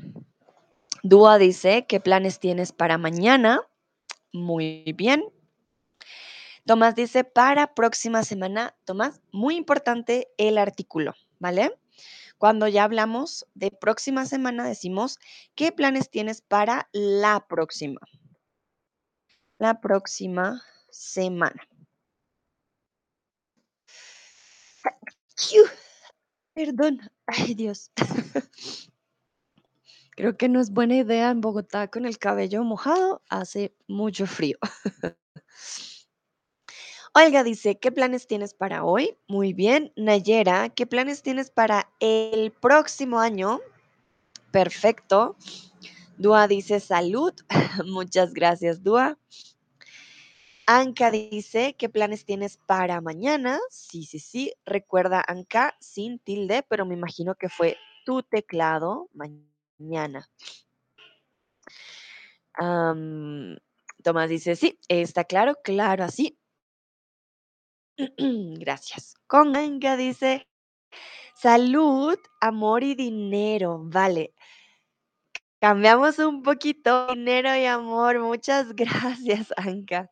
Dúa 1.03 1.39
dice, 1.39 1.87
¿qué 1.87 2.01
planes 2.01 2.41
tienes 2.41 2.73
para 2.73 2.99
mañana? 2.99 3.61
Muy 4.33 4.93
bien. 4.97 5.25
Tomás 6.65 6.97
dice, 6.97 7.23
para 7.23 7.75
próxima 7.75 8.25
semana, 8.25 8.75
Tomás, 8.85 9.21
muy 9.31 9.57
importante 9.57 10.29
el 10.37 10.59
artículo, 10.59 11.15
¿vale? 11.39 11.79
Cuando 12.39 12.67
ya 12.67 12.85
hablamos 12.85 13.47
de 13.55 13.71
próxima 13.71 14.27
semana, 14.27 14.67
decimos, 14.67 15.19
¿qué 15.55 15.71
planes 15.73 16.11
tienes 16.11 16.43
para 16.43 16.89
la 16.93 17.47
próxima? 17.49 18.01
La 19.59 19.81
próxima 19.81 20.63
semana. 20.91 21.67
Perdón, 26.55 27.01
ay 27.27 27.55
Dios. 27.55 27.91
Creo 30.17 30.37
que 30.39 30.49
no 30.49 30.61
es 30.61 30.71
buena 30.71 30.97
idea 30.97 31.31
en 31.31 31.43
Bogotá 31.43 31.89
con 31.89 32.07
el 32.07 32.17
cabello 32.19 32.65
mojado, 32.65 33.21
hace 33.29 33.77
mucho 33.87 34.27
frío. 34.27 34.57
Olga 37.15 37.45
dice, 37.45 37.79
¿qué 37.79 37.93
planes 37.93 38.27
tienes 38.27 38.55
para 38.55 38.83
hoy? 38.85 39.19
Muy 39.29 39.53
bien. 39.53 39.93
Nayera, 39.95 40.71
¿qué 40.71 40.87
planes 40.87 41.23
tienes 41.23 41.51
para 41.51 41.91
el 42.01 42.51
próximo 42.51 43.21
año? 43.21 43.61
Perfecto. 44.51 45.37
Dua 46.17 46.49
dice, 46.49 46.81
salud. 46.81 47.35
Muchas 47.87 48.33
gracias, 48.33 48.83
Dua. 48.83 49.19
Anka 50.67 51.11
dice, 51.11 51.75
¿qué 51.79 51.91
planes 51.91 52.25
tienes 52.25 52.57
para 52.57 53.03
mañana? 53.03 53.61
Sí, 53.69 54.05
sí, 54.05 54.19
sí. 54.19 54.55
Recuerda, 54.65 55.23
Anka, 55.27 55.77
sin 55.79 56.19
tilde, 56.19 56.65
pero 56.69 56.87
me 56.87 56.95
imagino 56.95 57.35
que 57.35 57.51
fue 57.51 57.77
tu 58.07 58.23
teclado 58.23 59.11
mañana. 59.13 59.56
Am, 62.55 63.57
Tomás 64.03 64.29
dice, 64.31 64.57
sí, 64.57 64.79
está 64.89 65.25
claro, 65.25 65.57
claro, 65.63 66.05
así. 66.05 66.39
Gracias. 68.59 69.15
Con 69.27 69.57
Anka 69.57 69.97
dice, 69.97 70.47
salud, 71.35 72.19
amor 72.41 72.83
y 72.83 72.95
dinero. 72.95 73.81
Vale. 73.83 74.35
Cambiamos 75.61 76.19
un 76.19 76.43
poquito, 76.43 77.09
dinero 77.09 77.57
y 77.57 77.65
amor. 77.65 78.21
Muchas 78.21 78.73
gracias, 78.75 79.53
Anka. 79.57 80.11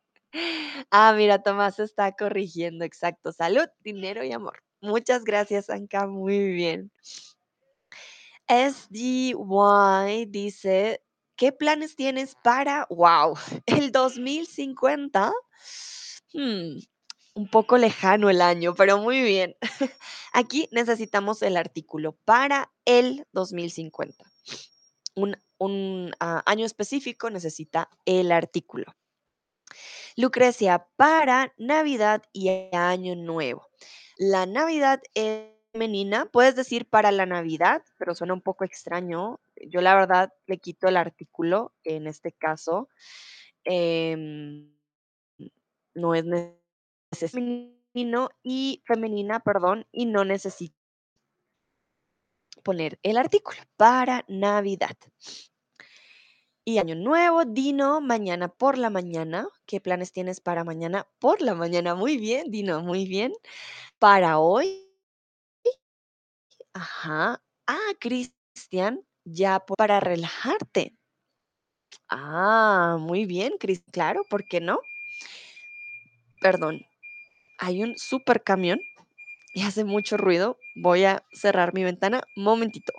Ah, 0.90 1.12
mira, 1.16 1.42
Tomás 1.42 1.78
está 1.78 2.12
corrigiendo, 2.12 2.85
exacto. 2.85 3.33
Salud, 3.33 3.66
dinero 3.80 4.25
y 4.25 4.33
amor. 4.33 4.62
Muchas 4.80 5.25
gracias, 5.25 5.71
Anka. 5.71 6.06
Muy 6.06 6.52
bien. 6.52 6.90
SDY 8.48 10.26
dice, 10.26 11.02
¿qué 11.36 11.52
planes 11.52 11.96
tienes 11.96 12.36
para, 12.42 12.86
wow, 12.90 13.36
el 13.66 13.92
2050? 13.92 15.32
Hmm, 16.32 16.78
un 17.34 17.48
poco 17.48 17.78
lejano 17.78 18.30
el 18.30 18.40
año, 18.40 18.74
pero 18.74 18.98
muy 18.98 19.20
bien. 19.22 19.56
Aquí 20.32 20.68
necesitamos 20.72 21.42
el 21.42 21.56
artículo 21.56 22.12
para 22.24 22.72
el 22.84 23.26
2050. 23.32 24.24
Un, 25.16 25.36
un 25.58 26.12
ah, 26.20 26.42
año 26.46 26.66
específico 26.66 27.30
necesita 27.30 27.88
el 28.04 28.32
artículo. 28.32 28.94
Lucrecia, 30.16 30.86
para 30.96 31.52
Navidad 31.58 32.22
y 32.32 32.68
Año 32.72 33.16
Nuevo. 33.16 33.66
La 34.16 34.46
Navidad 34.46 35.02
es 35.14 35.53
femenina, 35.74 36.26
puedes 36.26 36.54
decir 36.54 36.86
para 36.88 37.10
la 37.10 37.26
Navidad, 37.26 37.82
pero 37.98 38.14
suena 38.14 38.32
un 38.34 38.42
poco 38.42 38.64
extraño. 38.64 39.40
Yo 39.68 39.80
la 39.80 39.94
verdad 39.96 40.32
le 40.46 40.58
quito 40.58 40.86
el 40.88 40.96
artículo 40.96 41.72
en 41.84 42.06
este 42.06 42.32
caso. 42.32 42.88
em, 43.64 44.70
no 45.94 46.14
es 46.14 46.24
necesario 46.24 48.30
y 48.42 48.82
femenina, 48.86 49.40
perdón, 49.40 49.86
y 49.92 50.06
no 50.06 50.24
necesito 50.24 50.76
poner 52.62 52.98
el 53.02 53.18
artículo 53.18 53.58
para 53.76 54.24
Navidad. 54.28 54.96
Y 56.66 56.78
año 56.78 56.94
nuevo, 56.94 57.44
Dino, 57.44 58.00
mañana 58.00 58.48
por 58.48 58.78
la 58.78 58.88
mañana. 58.88 59.48
¿Qué 59.66 59.80
planes 59.80 60.12
tienes 60.12 60.40
para 60.40 60.64
mañana 60.64 61.06
por 61.18 61.42
la 61.42 61.54
mañana? 61.54 61.94
Muy 61.94 62.16
bien, 62.16 62.50
Dino, 62.50 62.82
muy 62.82 63.06
bien. 63.06 63.32
Para 63.98 64.38
hoy, 64.38 64.83
ajá. 66.74 67.42
Ah, 67.66 67.92
Cristian, 67.98 69.00
ya 69.24 69.60
para 69.60 70.00
relajarte. 70.00 70.94
Ah, 72.08 72.98
muy 73.00 73.24
bien, 73.24 73.54
Cris. 73.58 73.82
Claro, 73.90 74.22
¿por 74.28 74.44
qué 74.44 74.60
no? 74.60 74.80
Perdón, 76.40 76.84
hay 77.58 77.82
un 77.82 77.96
super 77.96 78.42
camión 78.42 78.80
y 79.54 79.62
hace 79.62 79.84
mucho 79.84 80.16
ruido. 80.16 80.58
Voy 80.74 81.04
a 81.04 81.24
cerrar 81.32 81.72
mi 81.74 81.84
ventana. 81.84 82.22
Momentito. 82.36 82.92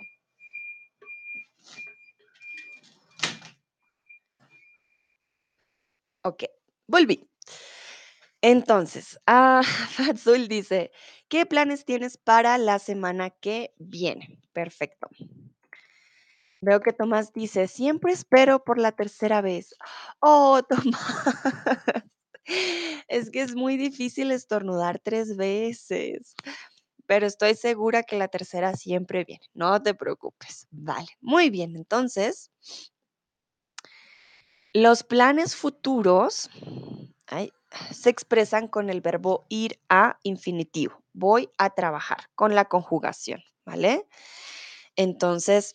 Ok, 6.22 6.42
volví. 6.88 7.28
Entonces, 8.48 9.18
ah, 9.26 9.60
dice, 10.48 10.92
¿qué 11.26 11.46
planes 11.46 11.84
tienes 11.84 12.16
para 12.16 12.58
la 12.58 12.78
semana 12.78 13.30
que 13.30 13.74
viene? 13.76 14.38
Perfecto. 14.52 15.08
Veo 16.60 16.78
que 16.78 16.92
Tomás 16.92 17.32
dice, 17.32 17.66
siempre 17.66 18.12
espero 18.12 18.62
por 18.62 18.78
la 18.78 18.92
tercera 18.92 19.40
vez. 19.40 19.74
Oh, 20.20 20.62
Tomás, 20.68 21.34
es 23.08 23.30
que 23.32 23.42
es 23.42 23.56
muy 23.56 23.76
difícil 23.76 24.30
estornudar 24.30 25.00
tres 25.00 25.36
veces, 25.36 26.36
pero 27.06 27.26
estoy 27.26 27.56
segura 27.56 28.04
que 28.04 28.16
la 28.16 28.28
tercera 28.28 28.74
siempre 28.74 29.24
viene. 29.24 29.42
No 29.54 29.82
te 29.82 29.92
preocupes. 29.92 30.68
Vale, 30.70 31.08
muy 31.20 31.50
bien. 31.50 31.74
Entonces, 31.74 32.52
los 34.72 35.02
planes 35.02 35.56
futuros 35.56 36.48
se 37.90 38.10
expresan 38.10 38.68
con 38.68 38.90
el 38.90 39.00
verbo 39.00 39.46
ir 39.48 39.80
a 39.88 40.18
infinitivo. 40.22 41.02
Voy 41.12 41.50
a 41.58 41.70
trabajar 41.70 42.28
con 42.34 42.54
la 42.54 42.66
conjugación, 42.66 43.42
¿vale? 43.64 44.06
Entonces, 44.96 45.74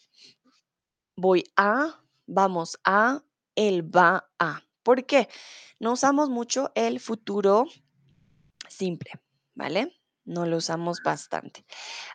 voy 1.15 1.43
a, 1.55 2.01
vamos 2.27 2.79
a, 2.83 3.23
él 3.55 3.95
va 3.95 4.29
a. 4.39 4.61
¿Por 4.83 5.05
qué? 5.05 5.29
No 5.79 5.93
usamos 5.93 6.29
mucho 6.29 6.71
el 6.75 6.99
futuro 6.99 7.65
simple, 8.67 9.11
¿vale? 9.53 9.95
No 10.25 10.45
lo 10.45 10.57
usamos 10.57 11.01
bastante. 11.03 11.65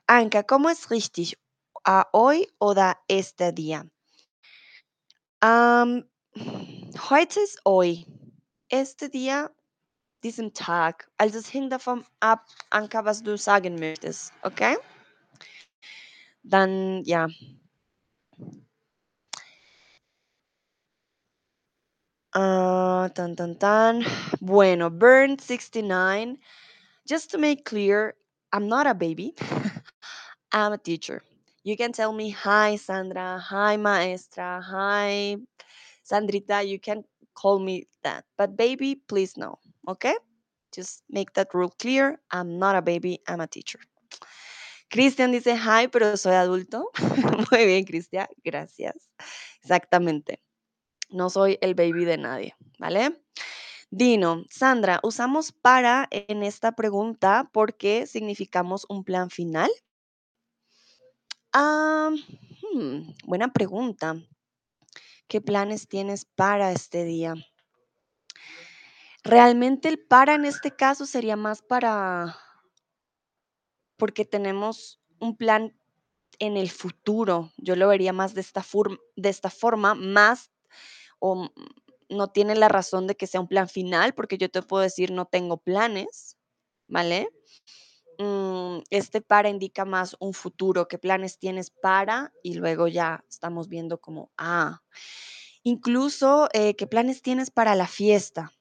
Anka, 0.07 0.45
¿cómo 0.45 0.71
es 0.71 0.89
richtig? 0.89 1.39
¿A 1.85 2.09
hoy 2.13 2.49
o 2.59 2.75
da 2.75 3.03
este 3.07 3.53
día? 3.53 3.87
Am, 5.41 6.09
heute 7.11 7.43
es 7.43 7.59
hoy. 7.63 8.07
Este 8.71 9.09
día 9.11 9.51
diesem 10.23 10.53
Tag. 10.55 11.09
Also 11.19 11.39
es 11.39 11.53
hängt 11.53 11.73
davon 11.73 12.05
ab, 12.21 12.47
Anka, 12.71 13.05
was 13.05 13.23
du 13.23 13.37
sagen 13.39 13.77
möchtest, 13.79 14.33
okay? 14.43 14.77
Dann 16.45 17.03
ja. 17.05 17.29
Ah, 22.35 23.09
tan, 23.15 23.37
tan, 23.37 23.59
tan. 23.59 24.05
Bueno, 24.41 24.91
Burn69. 24.91 26.39
Just 27.07 27.31
to 27.33 27.39
make 27.39 27.65
clear, 27.65 28.15
I'm 28.53 28.69
not 28.69 28.87
a 28.87 28.95
baby. 28.95 29.35
I'm 30.53 30.73
a 30.73 30.79
teacher. 30.79 31.23
You 31.65 31.77
can 31.77 31.93
tell 31.93 32.13
me, 32.13 32.31
hi, 32.31 32.77
Sandra, 32.77 33.39
hi, 33.39 33.77
maestra, 33.77 34.61
hi, 34.63 35.37
Sandrita. 36.05 36.67
You 36.67 36.79
can 36.81 37.05
call 37.37 37.61
me 37.61 37.87
that. 38.03 38.25
But 38.37 38.57
baby, 38.57 38.97
please 39.07 39.37
no, 39.37 39.61
okay? 39.87 40.17
Just 40.75 41.05
make 41.09 41.33
that 41.35 41.55
rule 41.55 41.71
clear. 41.79 42.19
I'm 42.33 42.59
not 42.59 42.75
a 42.75 42.83
baby, 42.83 43.21
I'm 43.29 43.41
a 43.41 43.47
teacher. 43.47 43.79
Cristian 44.91 45.33
dice, 45.33 45.57
hi, 45.57 45.89
pero 45.89 46.17
soy 46.17 46.35
adulto. 46.35 46.91
Muy 47.51 47.67
bien, 47.67 47.85
Cristian, 47.85 48.27
gracias. 48.45 49.11
Exactamente. 49.63 50.41
No 51.11 51.31
soy 51.31 51.59
el 51.61 51.75
baby 51.75 52.05
de 52.05 52.19
nadie, 52.19 52.55
¿vale? 52.79 53.21
Dino, 53.91 54.45
Sandra, 54.51 55.01
usamos 55.03 55.53
para 55.53 56.09
en 56.11 56.43
esta 56.43 56.73
pregunta 56.73 57.49
porque 57.53 58.07
significamos 58.07 58.87
un 58.89 59.05
plan 59.05 59.31
final. 59.31 59.71
Ah, 61.53 62.11
hmm, 62.63 63.13
buena 63.25 63.53
pregunta. 63.53 64.17
¿Qué 65.29 65.41
planes 65.41 65.89
tienes 65.89 66.25
para 66.25 66.73
este 66.73 67.05
día? 67.05 67.35
Realmente 69.25 69.89
el 69.89 69.99
para 69.99 70.35
en 70.35 70.45
este 70.45 70.71
caso 70.71 71.05
sería 71.05 71.37
más 71.37 71.63
para 71.63 72.39
porque 73.97 74.25
tenemos 74.25 75.01
un 75.19 75.37
plan 75.37 75.77
en 76.39 76.57
el 76.57 76.71
futuro. 76.71 77.51
Yo 77.57 77.77
lo 77.77 77.89
vería 77.89 78.13
más 78.13 78.35
de 78.35 78.41
esta, 78.41 78.63
forma, 78.63 78.99
de 79.17 79.29
esta 79.29 79.51
forma, 79.51 79.95
más 79.95 80.51
o 81.19 81.49
no 82.09 82.29
tiene 82.29 82.55
la 82.55 82.69
razón 82.69 83.07
de 83.07 83.17
que 83.17 83.27
sea 83.27 83.41
un 83.41 83.49
plan 83.49 83.69
final, 83.69 84.15
porque 84.15 84.39
yo 84.39 84.49
te 84.49 84.63
puedo 84.63 84.83
decir 84.83 85.11
no 85.11 85.25
tengo 85.25 85.57
planes, 85.57 86.37
¿vale? 86.87 87.31
Mm, 88.19 88.79
este 88.91 89.21
para 89.21 89.51
indica 89.51 89.85
más 89.85 90.17
un 90.21 90.33
futuro, 90.33 90.89
qué 90.89 90.97
planes 90.99 91.39
tienes 91.39 91.71
para 91.71 92.33
y 92.43 92.55
luego 92.55 92.89
ya 92.89 93.23
estamos 93.29 93.69
viendo 93.69 94.01
como, 94.01 94.31
ah, 94.39 94.81
incluso 95.65 96.49
eh, 96.55 96.75
qué 96.77 96.87
planes 96.87 97.21
tienes 97.21 97.51
para 97.51 97.75
la 97.75 97.87
fiesta, 97.87 98.53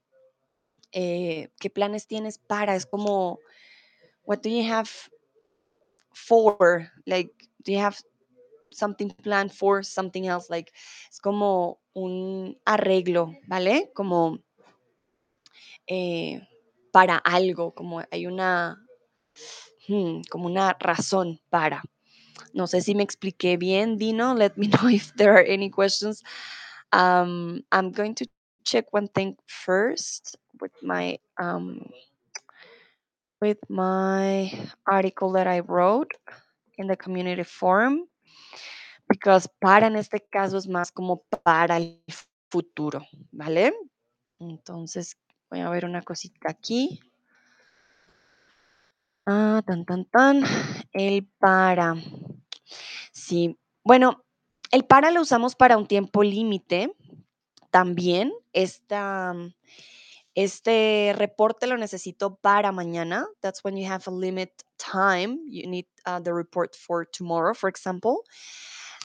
eh, 0.92 1.50
qué 1.60 1.70
planes 1.70 2.08
tienes 2.08 2.38
para, 2.38 2.76
es 2.76 2.86
como, 2.86 3.40
what 4.26 4.40
do 4.42 4.50
you 4.50 4.70
have 4.72 4.90
for, 6.14 6.92
like, 7.06 7.32
do 7.64 7.72
you 7.72 7.80
have 7.80 7.98
something 8.72 9.10
planned 9.24 9.54
for 9.54 9.86
something 9.86 10.26
else, 10.26 10.50
like, 10.50 10.72
es 11.10 11.20
como 11.22 11.80
un 11.94 12.60
arreglo, 12.66 13.32
¿vale? 13.48 13.92
Como 13.94 14.40
eh, 15.88 16.42
para 16.92 17.18
algo, 17.18 17.74
como 17.74 18.02
hay 18.12 18.28
una, 18.28 18.85
hmm, 19.88 20.22
como 20.30 20.48
una 20.48 20.76
razón 20.80 21.40
para. 21.50 21.84
No 22.54 22.68
sé 22.68 22.82
si 22.82 22.96
me 22.96 23.04
expliqué 23.04 23.58
bien, 23.58 23.98
Dino. 23.98 24.36
Let 24.36 24.54
me 24.56 24.68
know 24.68 24.90
if 24.90 25.14
there 25.16 25.34
are 25.34 25.46
any 25.46 25.70
questions. 25.70 26.24
Um, 26.92 27.64
I'm 27.72 27.92
going 27.92 28.16
to 28.16 28.26
check 28.64 28.92
one 28.92 29.08
thing 29.08 29.38
first 29.48 30.38
with 30.60 30.72
my 30.82 31.20
um, 31.38 31.90
with 33.42 33.60
my 33.70 34.52
article 34.88 35.34
that 35.34 35.48
I 35.48 35.60
wrote 35.60 36.12
in 36.78 36.88
the 36.88 36.96
community 36.96 37.44
forum, 37.44 38.08
because 39.08 39.48
para 39.62 39.88
en 39.88 39.96
este 39.96 40.22
caso 40.32 40.58
es 40.58 40.68
más 40.68 40.92
como 40.92 41.24
para 41.44 41.78
el 41.78 42.02
futuro, 42.50 43.06
¿vale? 43.32 43.74
Entonces 44.40 45.18
voy 45.50 45.60
a 45.62 45.70
ver 45.70 45.86
una 45.86 46.02
cosita 46.02 46.50
aquí. 46.50 47.00
Ah, 49.28 49.62
tan, 49.66 49.86
tan, 49.86 50.06
tan. 50.06 50.44
El 50.94 51.28
para. 51.40 51.96
Sí. 53.12 53.58
Bueno, 53.84 54.24
el 54.72 54.86
para 54.86 55.12
lo 55.12 55.22
usamos 55.22 55.56
para 55.56 55.78
un 55.78 55.88
tiempo 55.88 56.24
límite. 56.24 56.96
También 57.72 58.32
esta, 58.54 59.34
este 60.36 61.14
reporte 61.18 61.68
lo 61.68 61.78
necesito 61.78 62.36
para 62.36 62.72
mañana. 62.72 63.26
That's 63.42 63.64
when 63.64 63.78
you 63.78 63.88
have 63.88 64.04
a 64.08 64.12
limit 64.12 64.52
time. 64.78 65.40
You 65.48 65.68
need 65.68 65.88
uh, 66.06 66.20
the 66.20 66.34
report 66.34 66.76
for 66.76 67.06
tomorrow, 67.06 67.54
for 67.56 67.68
example. 67.68 68.24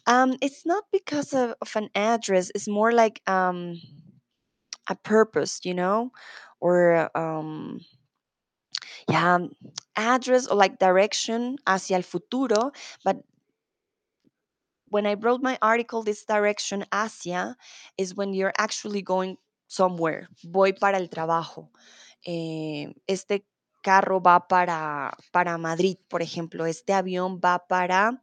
Um, 0.06 0.36
it's 0.42 0.66
not 0.66 0.84
because 0.92 1.32
of, 1.32 1.54
of 1.62 1.76
an 1.76 1.88
address. 1.94 2.50
It's 2.54 2.68
more 2.68 2.92
like 2.92 3.22
um, 3.26 3.80
a 4.88 4.96
purpose, 4.96 5.60
you 5.64 5.74
know, 5.74 6.10
or 6.60 7.10
um, 7.16 7.80
yeah, 9.08 9.38
address 9.96 10.46
or 10.46 10.56
like 10.56 10.78
direction 10.78 11.56
hacia 11.66 11.96
el 11.96 12.02
futuro. 12.02 12.72
But 13.04 13.16
when 14.88 15.06
I 15.06 15.14
wrote 15.14 15.42
my 15.42 15.58
article, 15.62 16.02
this 16.02 16.24
direction 16.24 16.84
hacia 16.92 17.56
is 17.96 18.14
when 18.14 18.34
you're 18.34 18.52
actually 18.58 19.02
going 19.02 19.36
somewhere. 19.68 20.28
Voy 20.44 20.72
para 20.72 20.98
el 20.98 21.08
trabajo. 21.08 21.70
Eh, 22.26 22.92
este 23.06 23.46
carro 23.82 24.20
va 24.20 24.46
para, 24.46 25.16
para 25.32 25.56
Madrid, 25.58 25.96
por 26.08 26.22
ejemplo. 26.22 26.66
Este 26.66 26.92
avión 26.92 27.40
va 27.42 27.66
para, 27.66 28.22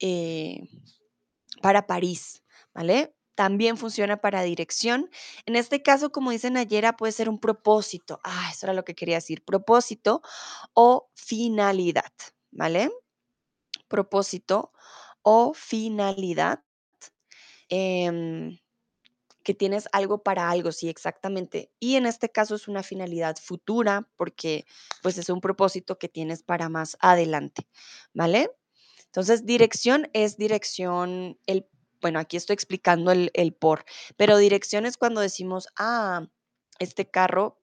eh, 0.00 0.62
para 1.62 1.86
París, 1.86 2.42
¿vale? 2.74 3.14
También 3.40 3.78
funciona 3.78 4.18
para 4.18 4.42
dirección. 4.42 5.08
En 5.46 5.56
este 5.56 5.80
caso, 5.80 6.12
como 6.12 6.30
dicen 6.30 6.58
ayer, 6.58 6.84
puede 6.98 7.10
ser 7.10 7.30
un 7.30 7.38
propósito. 7.38 8.20
Ah, 8.22 8.50
eso 8.52 8.66
era 8.66 8.74
lo 8.74 8.84
que 8.84 8.94
quería 8.94 9.14
decir. 9.14 9.42
Propósito 9.42 10.20
o 10.74 11.08
finalidad, 11.14 12.12
¿vale? 12.50 12.90
Propósito 13.88 14.72
o 15.22 15.54
finalidad. 15.54 16.62
Em, 17.70 18.58
que 19.42 19.54
tienes 19.54 19.88
algo 19.92 20.22
para 20.22 20.50
algo, 20.50 20.70
sí, 20.70 20.90
exactamente. 20.90 21.72
Y 21.80 21.96
en 21.96 22.04
este 22.04 22.28
caso 22.28 22.56
es 22.56 22.68
una 22.68 22.82
finalidad 22.82 23.38
futura 23.38 24.06
porque 24.16 24.66
pues 25.02 25.16
es 25.16 25.30
un 25.30 25.40
propósito 25.40 25.96
que 25.98 26.10
tienes 26.10 26.42
para 26.42 26.68
más 26.68 26.98
adelante, 27.00 27.66
¿vale? 28.12 28.50
Entonces, 29.06 29.46
dirección 29.46 30.10
es 30.12 30.36
dirección, 30.36 31.38
el, 31.46 31.66
bueno, 32.00 32.18
aquí 32.18 32.36
estoy 32.36 32.54
explicando 32.54 33.12
el, 33.12 33.30
por, 33.58 33.84
pero 34.16 34.38
dirección 34.38 34.86
es 34.86 34.96
cuando 34.96 35.20
decimos, 35.20 35.68
ah, 35.76 36.26
este 36.78 37.10
carro 37.10 37.58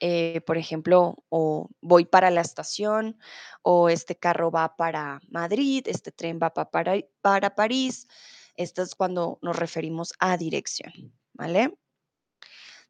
eh, 0.00 0.40
por 0.46 0.56
ejemplo, 0.56 1.16
o 1.28 1.68
voy 1.82 2.06
para 2.06 2.30
la 2.30 2.40
estación, 2.40 3.18
o 3.62 3.90
este 3.90 4.16
carro 4.16 4.50
va 4.50 4.76
para 4.76 5.20
Madrid, 5.28 5.86
este 5.86 6.10
tren 6.10 6.38
va 6.42 6.54
pa- 6.54 6.70
para, 6.70 6.94
para 7.20 7.54
París. 7.54 8.08
Esto 8.56 8.82
es 8.82 8.94
cuando 8.94 9.38
nos 9.42 9.56
referimos 9.56 10.14
a 10.18 10.36
dirección, 10.38 10.92
¿vale? 11.34 11.76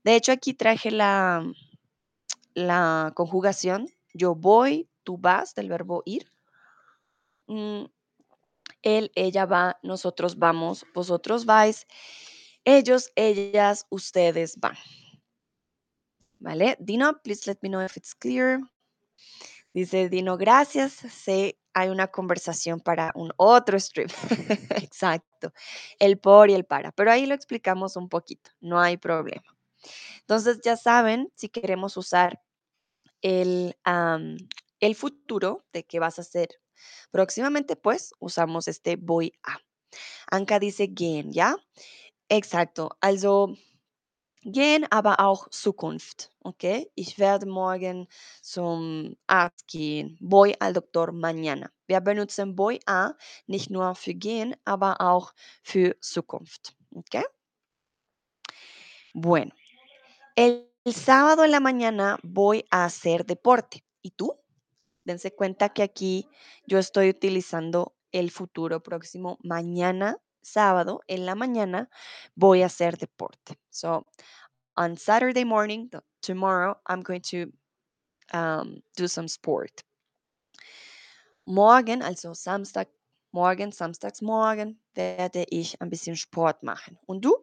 De 0.05 0.15
hecho, 0.15 0.31
aquí 0.33 0.55
traje 0.55 0.91
la, 0.91 1.45
la 2.55 3.13
conjugación. 3.15 3.89
Yo 4.15 4.35
voy, 4.35 4.89
tú 5.03 5.19
vas, 5.19 5.55
del 5.55 5.69
verbo 5.69 6.03
ir. 6.07 6.31
Él, 8.83 9.11
ella 9.15 9.47
va, 9.47 9.79
nosotros 9.83 10.39
vamos, 10.39 10.87
vosotros 10.95 11.45
vais, 11.45 11.87
ellos, 12.65 13.11
ellas, 13.17 13.87
ustedes 13.91 14.57
van. 14.59 14.77
¿Vale? 16.39 16.77
Dino, 16.81 17.21
please 17.23 17.51
let 17.51 17.59
me 17.63 17.69
know 17.69 17.83
if 17.85 17.97
it's 17.97 18.15
clear. 18.15 18.61
Dice 19.73 20.09
Dino, 20.09 20.37
gracias. 20.37 20.93
Sí, 20.93 21.57
hay 21.73 21.89
una 21.89 22.09
conversación 22.09 22.81
para 22.81 23.13
un 23.15 23.33
otro 23.37 23.79
stream. 23.79 24.09
Exacto. 24.83 25.53
El 25.99 26.19
por 26.19 26.51
y 26.51 26.55
el 26.55 26.65
para. 26.65 26.93
Pero 26.93 27.13
ahí 27.13 27.27
lo 27.27 27.35
explicamos 27.35 27.97
un 27.97 28.09
poquito. 28.09 28.51
No 28.61 28.81
hay 28.81 28.97
problema. 28.97 29.57
Entonces, 30.21 30.61
ya 30.63 30.77
saben, 30.77 31.31
si 31.35 31.49
queremos 31.49 31.97
usar 31.97 32.41
el, 33.23 33.77
el 34.81 34.95
futuro 34.95 35.65
de 35.73 35.85
qué 35.85 35.99
vas 35.99 36.19
a 36.19 36.23
hacer 36.23 36.60
próximamente, 37.11 37.77
pues 37.77 38.13
usamos 38.19 38.69
este 38.69 38.97
voy 38.97 39.33
a. 39.43 39.59
Anka 40.31 40.59
dice 40.59 40.89
gehen, 40.89 41.33
¿ya? 41.33 41.57
Exacto. 42.29 42.91
Also, 43.01 43.57
gehen, 44.43 44.87
aber 44.91 45.21
auch 45.21 45.49
Zukunft. 45.51 46.31
Okay, 46.43 46.91
ich 46.95 47.19
werde 47.19 47.47
morgen 47.47 48.09
zum 48.43 49.17
Arzt 49.27 49.67
gehen. 49.67 50.17
Voy 50.21 50.55
al 50.61 50.73
doctor 50.73 51.13
mañana. 51.13 51.71
Wir 51.87 52.01
benutzen 52.01 52.57
voy 52.57 52.81
a 52.87 53.13
nicht 53.47 53.71
nur 53.71 53.95
für 53.95 54.15
gehen, 54.15 54.55
aber 54.65 55.01
auch 55.01 55.33
für 55.63 55.99
Zukunft. 56.01 56.75
Okay. 56.95 57.25
Bueno, 59.13 59.53
el 60.37 60.71
sábado 60.87 61.45
en 61.45 61.51
la 61.51 61.61
mañana 61.61 62.19
voy 62.23 62.65
a 62.71 62.85
hacer 62.85 63.27
deporte. 63.27 63.85
¿Y 64.03 64.13
tú? 64.13 64.35
Dense 65.05 65.35
cuenta 65.35 65.71
que 65.71 65.83
aquí 65.83 66.29
yo 66.67 66.79
estoy 66.79 67.09
utilizando 67.09 67.95
el 68.13 68.31
futuro 68.31 68.83
próximo. 68.83 69.39
Mañana, 69.43 70.19
sábado, 70.43 71.01
en 71.07 71.27
la 71.27 71.35
mañana, 71.35 71.89
voy 72.35 72.63
a 72.63 72.67
hacer 72.67 72.99
deporte. 72.99 73.59
So, 73.71 74.07
on 74.77 74.97
Saturday 74.97 75.45
morning, 75.45 75.91
tomorrow, 76.21 76.77
I'm 76.87 77.03
going 77.03 77.23
to 77.31 77.53
um, 78.33 78.83
do 78.97 79.09
some 79.09 79.29
sport. 79.29 79.83
Morgen, 81.47 82.03
also 82.03 82.35
Samstag, 82.35 82.89
morgen, 83.33 83.73
Samstagsmorgen, 83.73 84.79
werde 84.95 85.45
ich 85.51 85.81
ein 85.81 85.91
bisschen 85.91 86.17
Sport 86.17 86.63
machen. 86.63 86.99
Und 87.07 87.25
du? 87.25 87.37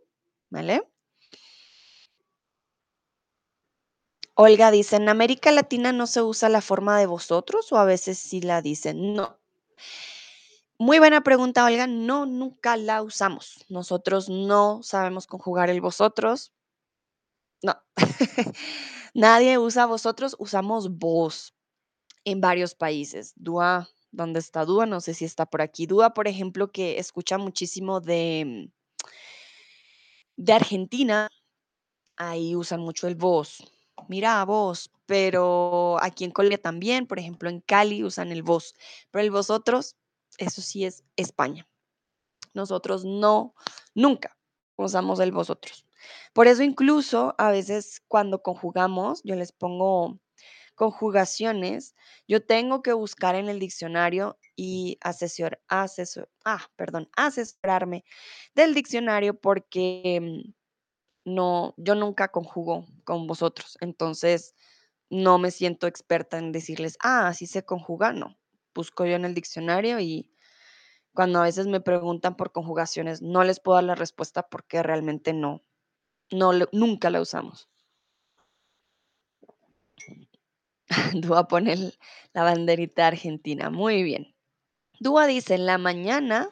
¿Vale? 0.49 0.81
Olga 4.39 4.69
dice, 4.69 4.97
¿en 4.97 5.09
América 5.09 5.51
Latina 5.51 5.91
no 5.91 6.05
se 6.05 6.21
usa 6.21 6.47
la 6.47 6.61
forma 6.61 6.99
de 6.99 7.07
vosotros 7.07 7.71
o 7.71 7.77
a 7.77 7.85
veces 7.85 8.19
sí 8.19 8.39
la 8.39 8.61
dicen? 8.61 9.15
No. 9.15 9.39
Muy 10.77 10.99
buena 10.99 11.21
pregunta, 11.21 11.65
Olga. 11.65 11.87
No, 11.87 12.27
nunca 12.27 12.77
la 12.77 13.01
usamos. 13.01 13.65
Nosotros 13.67 14.29
no 14.29 14.83
sabemos 14.83 15.25
conjugar 15.25 15.71
el 15.71 15.81
vosotros. 15.81 16.53
No. 17.63 17.73
Nadie 19.15 19.57
usa 19.57 19.87
vosotros, 19.87 20.35
usamos 20.37 20.99
vos 20.99 21.55
en 22.25 22.39
varios 22.39 22.75
países. 22.75 23.33
Dúa, 23.35 23.89
¿dónde 24.11 24.39
está 24.39 24.65
Dúa? 24.65 24.85
No 24.85 25.01
sé 25.01 25.15
si 25.15 25.25
está 25.25 25.47
por 25.47 25.63
aquí. 25.63 25.87
Dúa, 25.87 26.13
por 26.13 26.27
ejemplo, 26.27 26.71
que 26.71 26.99
escucha 26.99 27.39
muchísimo 27.39 28.01
de, 28.01 28.71
de 30.35 30.53
Argentina, 30.53 31.27
ahí 32.17 32.55
usan 32.55 32.81
mucho 32.81 33.07
el 33.07 33.15
vos. 33.15 33.63
Mira, 34.07 34.43
vos, 34.45 34.91
pero 35.05 35.97
aquí 36.01 36.23
en 36.23 36.31
Colombia 36.31 36.61
también, 36.61 37.07
por 37.07 37.19
ejemplo, 37.19 37.49
en 37.49 37.61
Cali 37.61 38.03
usan 38.03 38.31
el 38.31 38.43
vos, 38.43 38.75
pero 39.11 39.23
el 39.23 39.31
vosotros, 39.31 39.95
eso 40.37 40.61
sí 40.61 40.85
es 40.85 41.03
España. 41.15 41.67
Nosotros 42.53 43.05
no, 43.05 43.53
nunca 43.95 44.37
usamos 44.77 45.19
el 45.19 45.31
vosotros. 45.31 45.85
Por 46.33 46.47
eso 46.47 46.63
incluso 46.63 47.35
a 47.37 47.51
veces 47.51 48.01
cuando 48.07 48.41
conjugamos, 48.41 49.21
yo 49.23 49.35
les 49.35 49.51
pongo 49.51 50.19
conjugaciones, 50.75 51.95
yo 52.27 52.45
tengo 52.45 52.83
que 52.83 52.93
buscar 52.93 53.35
en 53.35 53.49
el 53.49 53.59
diccionario 53.59 54.37
y 54.55 54.99
asesor, 55.01 55.59
asesor, 55.67 56.29
ah, 56.45 56.69
perdón, 56.75 57.09
asesorarme 57.17 58.05
del 58.53 58.75
diccionario 58.75 59.39
porque 59.39 60.19
mm, 60.21 60.53
no, 61.27 61.73
yo 61.75 61.93
nunca 61.93 62.29
conjugo 62.29 62.85
con 63.03 63.27
vosotros, 63.27 63.77
entonces 63.81 64.55
no 65.09 65.37
me 65.37 65.51
siento 65.51 65.85
experta 65.85 66.37
en 66.37 66.53
decirles, 66.53 66.97
ah, 67.03 67.27
así 67.27 67.47
se 67.47 67.65
conjuga, 67.65 68.13
no. 68.13 68.37
Busco 68.73 69.05
yo 69.05 69.15
en 69.15 69.25
el 69.25 69.33
diccionario 69.33 69.99
y 69.99 70.31
cuando 71.13 71.39
a 71.39 71.43
veces 71.43 71.67
me 71.67 71.81
preguntan 71.81 72.37
por 72.37 72.53
conjugaciones, 72.53 73.21
no 73.21 73.43
les 73.43 73.59
puedo 73.59 73.75
dar 73.75 73.83
la 73.83 73.95
respuesta 73.95 74.43
porque 74.43 74.81
realmente 74.83 75.33
no, 75.33 75.65
no, 76.31 76.53
nunca 76.71 77.09
la 77.09 77.19
usamos. 77.19 77.67
Dúa 81.13 81.49
pone 81.49 81.91
la 82.33 82.43
banderita 82.43 83.07
argentina, 83.07 83.69
muy 83.69 84.03
bien. 84.03 84.33
Dúa 85.01 85.27
dice, 85.27 85.55
en 85.55 85.65
la 85.65 85.77
mañana, 85.77 86.49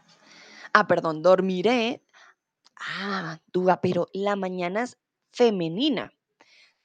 ah, 0.73 0.88
perdón, 0.88 1.21
dormiré. 1.21 2.04
Ah, 2.77 3.39
Dúa, 3.51 3.79
pero 3.81 4.07
la 4.13 4.35
mañana 4.35 4.83
es 4.83 4.97
femenina. 5.31 6.11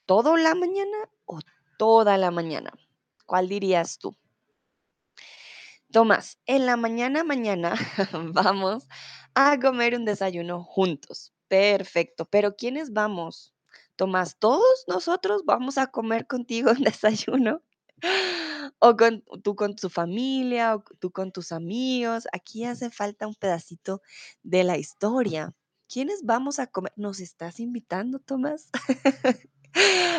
¿Todo 0.06 0.36
la 0.36 0.54
mañana 0.54 0.96
o 1.24 1.38
toda 1.78 2.16
la 2.18 2.30
mañana? 2.30 2.72
¿Cuál 3.26 3.48
dirías 3.48 3.98
tú? 3.98 4.16
Tomás, 5.92 6.38
en 6.46 6.66
la 6.66 6.76
mañana, 6.76 7.24
mañana 7.24 7.74
vamos 8.34 8.86
a 9.34 9.58
comer 9.58 9.96
un 9.96 10.04
desayuno 10.04 10.62
juntos. 10.62 11.32
Perfecto. 11.48 12.26
Pero 12.26 12.54
¿quiénes 12.56 12.92
vamos? 12.92 13.52
Tomás, 13.96 14.36
¿todos 14.38 14.84
nosotros 14.86 15.42
vamos 15.44 15.78
a 15.78 15.88
comer 15.88 16.26
contigo 16.26 16.70
un 16.70 16.82
desayuno? 16.84 17.62
O 18.78 18.96
con, 18.96 19.22
tú 19.42 19.54
con 19.56 19.74
tu 19.76 19.90
familia, 19.90 20.76
o 20.76 20.84
tú 21.00 21.10
con 21.10 21.32
tus 21.32 21.52
amigos. 21.52 22.26
Aquí 22.32 22.64
hace 22.64 22.90
falta 22.90 23.26
un 23.26 23.34
pedacito 23.34 24.00
de 24.42 24.64
la 24.64 24.78
historia. 24.78 25.54
¿Quiénes 25.90 26.24
vamos 26.24 26.60
a 26.60 26.68
comer? 26.68 26.92
¿Nos 26.94 27.18
estás 27.18 27.58
invitando, 27.58 28.20
Tomás? 28.20 28.70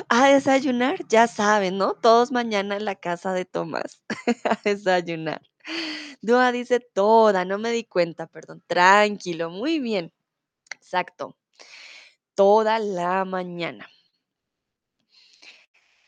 A 0.10 0.28
desayunar, 0.28 1.06
ya 1.08 1.28
saben, 1.28 1.78
¿no? 1.78 1.94
Todos 1.94 2.32
mañana 2.32 2.76
en 2.76 2.86
la 2.86 2.96
casa 2.96 3.34
de 3.34 3.44
Tomás 3.44 4.02
a 4.46 4.58
desayunar. 4.64 5.42
Dua 6.22 6.54
dice 6.54 6.80
toda, 6.80 7.44
no 7.44 7.58
me 7.58 7.72
di 7.72 7.84
cuenta, 7.84 8.28
perdón. 8.28 8.64
Tranquilo, 8.68 9.50
muy 9.50 9.80
bien. 9.80 10.14
Exacto. 10.74 11.38
Toda 12.34 12.80
la 12.80 13.26
mañana. 13.26 13.90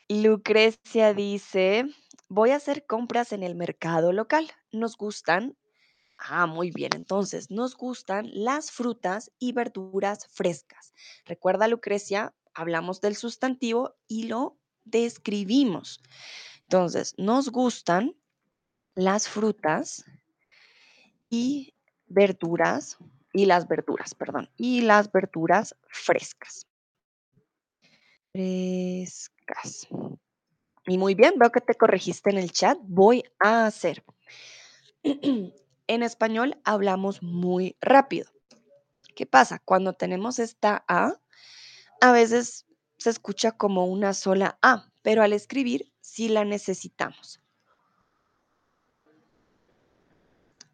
Lucrecia 0.08 1.12
dice, 1.12 1.84
voy 2.28 2.50
a 2.50 2.56
hacer 2.56 2.86
compras 2.86 3.32
en 3.32 3.42
el 3.42 3.54
mercado 3.54 4.12
local. 4.12 4.50
Nos 4.72 4.96
gustan. 4.96 5.56
Ah, 6.26 6.46
muy 6.46 6.70
bien. 6.70 6.90
Entonces, 6.94 7.50
nos 7.50 7.76
gustan 7.76 8.30
las 8.32 8.70
frutas 8.70 9.30
y 9.38 9.52
verduras 9.52 10.26
frescas. 10.28 10.94
Recuerda, 11.26 11.68
Lucrecia, 11.68 12.34
hablamos 12.54 13.02
del 13.02 13.14
sustantivo 13.14 13.94
y 14.08 14.24
lo 14.24 14.56
describimos. 14.84 16.00
Entonces, 16.62 17.14
nos 17.18 17.50
gustan 17.50 18.16
las 18.94 19.28
frutas 19.28 20.04
y 21.28 21.74
verduras, 22.06 22.96
y 23.34 23.44
las 23.44 23.68
verduras, 23.68 24.14
perdón, 24.14 24.48
y 24.56 24.80
las 24.80 25.12
verduras 25.12 25.76
frescas. 25.88 26.66
Frescas. 28.32 29.88
Y 30.86 30.96
muy 30.96 31.14
bien, 31.14 31.34
veo 31.36 31.50
que 31.50 31.60
te 31.60 31.74
corregiste 31.74 32.30
en 32.30 32.38
el 32.38 32.50
chat. 32.50 32.78
Voy 32.82 33.22
a 33.40 33.66
hacer. 33.66 34.02
En 35.86 36.02
español 36.02 36.60
hablamos 36.64 37.22
muy 37.22 37.76
rápido. 37.80 38.30
¿Qué 39.14 39.26
pasa? 39.26 39.60
Cuando 39.64 39.92
tenemos 39.92 40.38
esta 40.38 40.84
A, 40.88 41.20
a 42.00 42.12
veces 42.12 42.66
se 42.98 43.10
escucha 43.10 43.52
como 43.52 43.86
una 43.86 44.14
sola 44.14 44.58
A, 44.62 44.90
pero 45.02 45.22
al 45.22 45.32
escribir 45.32 45.92
sí 46.00 46.28
la 46.28 46.44
necesitamos. 46.44 47.40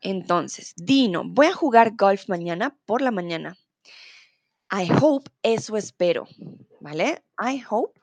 Entonces, 0.00 0.74
Dino, 0.76 1.24
voy 1.24 1.46
a 1.46 1.52
jugar 1.52 1.96
golf 1.96 2.28
mañana 2.28 2.78
por 2.86 3.02
la 3.02 3.10
mañana. 3.10 3.58
I 4.72 4.88
hope, 5.00 5.30
eso 5.42 5.76
espero, 5.76 6.26
¿vale? 6.80 7.22
I 7.38 7.62
hope, 7.68 8.00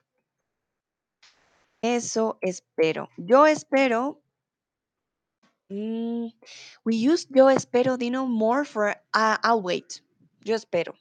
eso 1.82 2.38
espero. 2.42 3.10
Yo 3.18 3.48
espero, 3.48 4.22
mm, 5.72 6.32
we 6.86 6.96
use 6.96 7.28
yo 7.34 7.48
espero, 7.48 7.98
Dino, 7.98 8.26
more 8.26 8.64
for 8.66 8.96
I- 9.14 9.38
I'll 9.44 9.62
wait. 9.62 10.02
Yo 10.44 10.56
espero. 10.56 10.94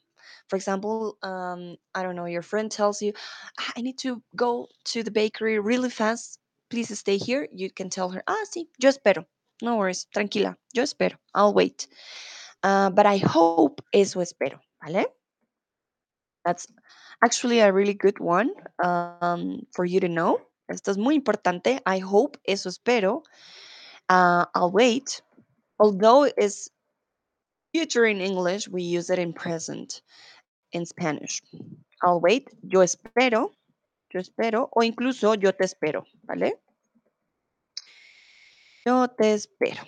For 0.49 0.55
example, 0.57 1.17
um, 1.23 1.77
I 1.95 2.03
don't 2.03 2.15
know, 2.15 2.25
your 2.25 2.41
friend 2.41 2.71
tells 2.71 3.01
you, 3.01 3.13
"Ah, 3.59 3.73
I 3.77 3.81
need 3.81 3.97
to 3.99 4.21
go 4.35 4.67
to 4.85 5.03
the 5.03 5.11
bakery 5.11 5.59
really 5.59 5.89
fast. 5.89 6.39
Please 6.69 6.97
stay 6.97 7.17
here. 7.17 7.47
You 7.51 7.69
can 7.71 7.89
tell 7.89 8.09
her, 8.09 8.23
ah, 8.27 8.43
sí, 8.51 8.67
yo 8.77 8.89
espero. 8.89 9.25
No 9.61 9.75
worries, 9.77 10.05
tranquila, 10.13 10.55
yo 10.73 10.83
espero. 10.83 11.17
I'll 11.33 11.53
wait. 11.53 11.87
Uh, 12.63 12.89
but 12.91 13.05
I 13.05 13.17
hope, 13.17 13.81
eso 13.93 14.19
espero, 14.21 14.59
¿vale? 14.83 15.05
That's 16.45 16.67
actually 17.23 17.59
a 17.59 17.71
really 17.71 17.93
good 17.93 18.19
one 18.19 18.51
um, 18.83 19.65
for 19.73 19.85
you 19.85 19.99
to 19.99 20.07
know. 20.09 20.39
Esto 20.69 20.91
es 20.91 20.97
muy 20.97 21.15
importante. 21.15 21.79
I 21.85 21.99
hope, 21.99 22.37
eso 22.45 22.69
espero. 22.69 23.23
Uh, 24.09 24.45
I'll 24.55 24.71
wait. 24.71 25.21
Although 25.79 26.23
it's 26.23 26.69
future 27.73 28.05
in 28.05 28.21
English, 28.21 28.67
we 28.67 28.83
use 28.83 29.09
it 29.09 29.19
in 29.19 29.33
present 29.33 30.01
in 30.71 30.85
Spanish. 30.85 31.41
I'll 32.01 32.19
wait. 32.19 32.49
Yo 32.63 32.81
espero. 32.81 33.51
Yo 34.13 34.19
espero. 34.19 34.69
O 34.75 34.81
incluso 34.83 35.35
yo 35.35 35.51
te 35.51 35.65
espero. 35.65 36.05
¿Vale? 36.23 36.55
Yo 38.85 39.07
te 39.09 39.33
espero. 39.33 39.83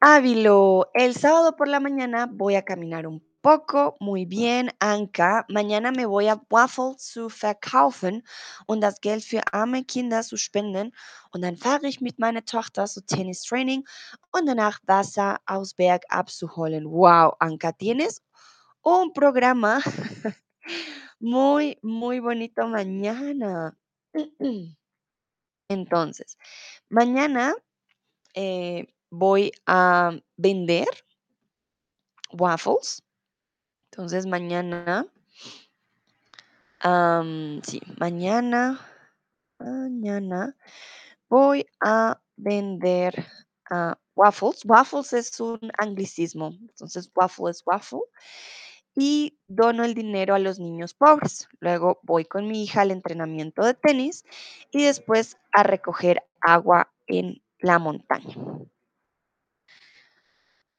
Ávilo, 0.00 0.90
el 0.94 1.14
sábado 1.14 1.56
por 1.56 1.68
la 1.68 1.80
mañana 1.80 2.26
voy 2.30 2.54
a 2.54 2.64
caminar 2.64 3.06
un 3.06 3.20
poco. 3.42 3.96
Muy 4.00 4.26
bien, 4.26 4.70
Anka. 4.80 5.44
Mañana 5.48 5.92
me 5.92 6.06
voy 6.06 6.28
a 6.28 6.40
Waffle 6.50 6.96
zu 6.98 7.28
verkaufen 7.28 8.22
und 8.66 8.80
das 8.80 9.00
Geld 9.00 9.24
für 9.24 9.42
arme 9.52 9.84
Kinder 9.84 10.22
zu 10.22 10.36
spenden. 10.36 10.92
Und 11.32 11.42
dann 11.42 11.56
fahre 11.56 11.86
ich 11.86 12.00
mit 12.00 12.18
meiner 12.18 12.44
Tochter 12.44 12.86
zu 12.86 13.04
Tennistraining 13.04 13.84
und 14.32 14.46
danach 14.46 14.80
Wasser 14.86 15.38
aus 15.46 15.74
Berg 15.74 16.04
abzuholen. 16.08 16.84
Wow, 16.86 17.34
Anka, 17.40 17.72
tienes 17.72 18.22
un 18.82 19.12
programa 19.12 19.80
Muy, 21.20 21.78
muy 21.82 22.20
bonito 22.20 22.66
mañana. 22.68 23.76
Entonces, 25.68 26.38
mañana, 26.88 27.54
eh, 28.34 28.86
voy 29.10 29.52
a 29.66 30.12
vender 30.36 30.86
waffles. 32.32 33.02
Entonces, 33.98 34.26
mañana 34.26 35.08
sí, 37.64 37.82
mañana 37.98 38.78
mañana 39.58 40.56
voy 41.28 41.66
a 41.80 42.20
vender, 42.36 43.26
ah, 43.68 43.98
waffles. 44.14 44.64
Waffles 44.64 45.12
es 45.14 45.40
un 45.40 45.58
anglicismo, 45.78 46.54
entonces 46.60 47.10
waffle 47.12 47.50
es 47.50 47.64
waffle, 47.66 48.02
y 48.94 49.36
dono 49.48 49.82
el 49.82 49.94
dinero 49.94 50.36
a 50.36 50.38
los 50.38 50.60
niños 50.60 50.94
pobres. 50.94 51.48
Luego 51.58 51.98
voy 52.04 52.24
con 52.24 52.46
mi 52.46 52.62
hija 52.62 52.82
al 52.82 52.92
entrenamiento 52.92 53.64
de 53.64 53.74
tenis 53.74 54.24
y 54.70 54.84
después 54.84 55.38
a 55.50 55.64
recoger 55.64 56.22
agua 56.40 56.88
en 57.08 57.42
la 57.58 57.80
montaña. 57.80 58.36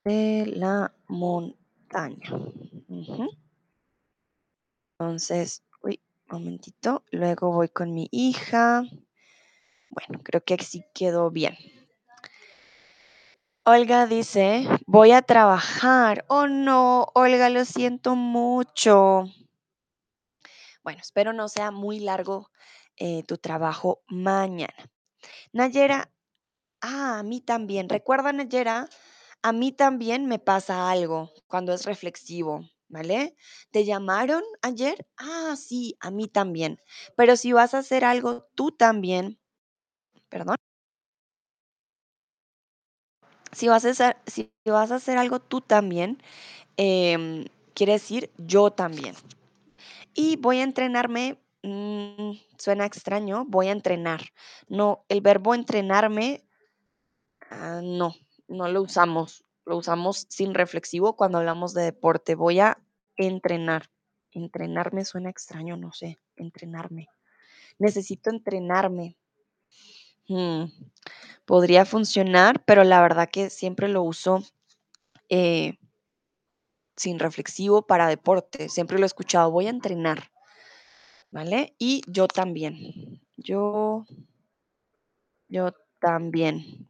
De 0.05 0.45
la 0.55 0.93
montaña. 1.09 2.29
Entonces, 4.99 5.63
uy, 5.83 6.01
momentito, 6.27 7.03
luego 7.11 7.51
voy 7.51 7.69
con 7.69 7.93
mi 7.93 8.07
hija. 8.11 8.83
Bueno, 9.91 10.21
creo 10.23 10.43
que 10.43 10.57
sí 10.57 10.83
quedó 10.93 11.29
bien. 11.29 11.55
Olga 13.63 14.07
dice: 14.07 14.67
"Voy 14.87 15.11
a 15.11 15.21
trabajar". 15.21 16.25
Oh, 16.27 16.47
no, 16.47 17.07
Olga, 17.13 17.49
lo 17.49 17.63
siento 17.65 18.15
mucho. 18.15 19.25
Bueno, 20.83 21.01
espero 21.01 21.33
no 21.33 21.47
sea 21.47 21.69
muy 21.69 21.99
largo, 21.99 22.49
eh, 22.97 23.23
tu 23.23 23.37
trabajo 23.37 24.01
mañana. 24.07 24.89
Nayera 25.53 26.11
ah, 26.81 27.19
a 27.19 27.23
mí 27.23 27.41
también. 27.41 27.89
Recuerda, 27.89 28.33
Nayera, 28.33 28.87
a 29.41 29.51
mí 29.53 29.71
también 29.71 30.25
me 30.25 30.39
pasa 30.39 30.89
algo 30.89 31.31
cuando 31.47 31.73
es 31.73 31.85
reflexivo, 31.85 32.65
¿vale? 32.89 33.35
¿Te 33.71 33.85
llamaron 33.85 34.43
ayer? 34.61 35.07
Ah, 35.17 35.55
sí, 35.57 35.97
a 36.01 36.11
mí 36.11 36.27
también. 36.27 36.79
Pero 37.15 37.37
si 37.37 37.53
vas 37.53 37.73
a 37.73 37.79
hacer 37.79 38.05
algo 38.05 38.47
tú 38.55 38.71
también 38.71 39.39
¿Perdón? 40.29 40.57
Si 43.51 43.67
vas 43.67 43.85
a 43.85 43.89
hacer 43.91 44.17
si 44.27 44.51
vas 44.65 44.91
a 44.91 44.95
hacer 44.95 45.17
algo 45.17 45.39
tú 45.39 45.61
también, 45.61 46.21
em, 46.77 47.45
quiere 47.75 47.93
decir 47.93 48.31
yo 48.37 48.71
también. 48.71 49.15
Y 50.13 50.35
voy 50.37 50.59
a 50.59 50.63
entrenarme, 50.63 51.39
mm, 51.63 52.31
suena 52.57 52.85
extraño, 52.85 53.45
voy 53.47 53.67
a 53.67 53.71
entrenar. 53.71 54.21
No, 54.67 55.05
el 55.09 55.21
verbo 55.21 55.55
entrenarme, 55.55 56.43
ah, 57.51 57.81
no, 57.83 58.15
no 58.47 58.67
lo 58.69 58.81
usamos. 58.81 59.43
Lo 59.69 59.77
usamos 59.77 60.25
sin 60.29 60.55
reflexivo 60.55 61.15
cuando 61.15 61.37
hablamos 61.37 61.75
de 61.75 61.83
deporte. 61.83 62.33
Voy 62.33 62.59
a 62.59 62.79
entrenar. 63.17 63.91
Entrenarme 64.31 65.05
suena 65.05 65.29
extraño, 65.29 65.77
no 65.77 65.91
sé, 65.91 66.17
entrenarme. 66.35 67.07
Necesito 67.77 68.31
entrenarme. 68.31 69.15
Mm, 70.27 70.63
podría 71.45 71.85
funcionar, 71.85 72.63
pero 72.65 72.83
la 72.83 72.99
verdad 72.99 73.29
que 73.31 73.51
siempre 73.51 73.87
lo 73.89 74.01
uso, 74.01 74.43
eh 75.29 75.77
sin 76.97 77.19
reflexivo 77.19 77.83
para 77.83 78.07
deporte. 78.07 78.69
Siempre 78.69 78.97
lo 78.97 79.05
he 79.05 79.05
escuchado, 79.05 79.51
voy 79.51 79.67
a 79.67 79.69
entrenar. 79.69 80.31
¿Vale? 81.29 81.75
Y 81.77 82.01
yo 82.07 82.27
también. 82.27 83.21
Yo 83.37 84.07
yo 85.47 85.73
también. 85.99 86.88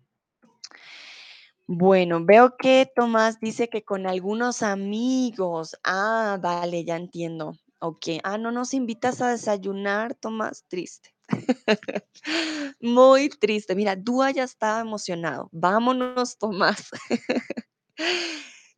Bueno, 1.71 2.25
veo 2.25 2.55
que 2.57 2.91
Tomás 2.95 3.39
dice 3.39 3.69
que 3.69 3.83
con 3.83 4.07
algunos 4.07 4.63
amigos. 4.63 5.77
Ah, 5.83 6.39
vale, 6.41 6.83
ya 6.83 6.95
entiendo. 6.95 7.53
Okey. 7.79 8.19
Ah, 8.23 8.39
¿no 8.39 8.51
nos 8.51 8.73
invitas 8.73 9.21
a 9.21 9.29
desayunar, 9.29 10.15
Tomás? 10.15 10.65
Triste. 10.67 11.11
Muy 12.81 13.29
triste. 13.29 13.75
Mira, 13.75 13.95
Dúa 13.95 14.31
ya 14.31 14.43
estaba 14.45 14.79
emocionado. 14.81 15.49
Vámonos, 15.51 16.37
Tomás. 16.39 16.89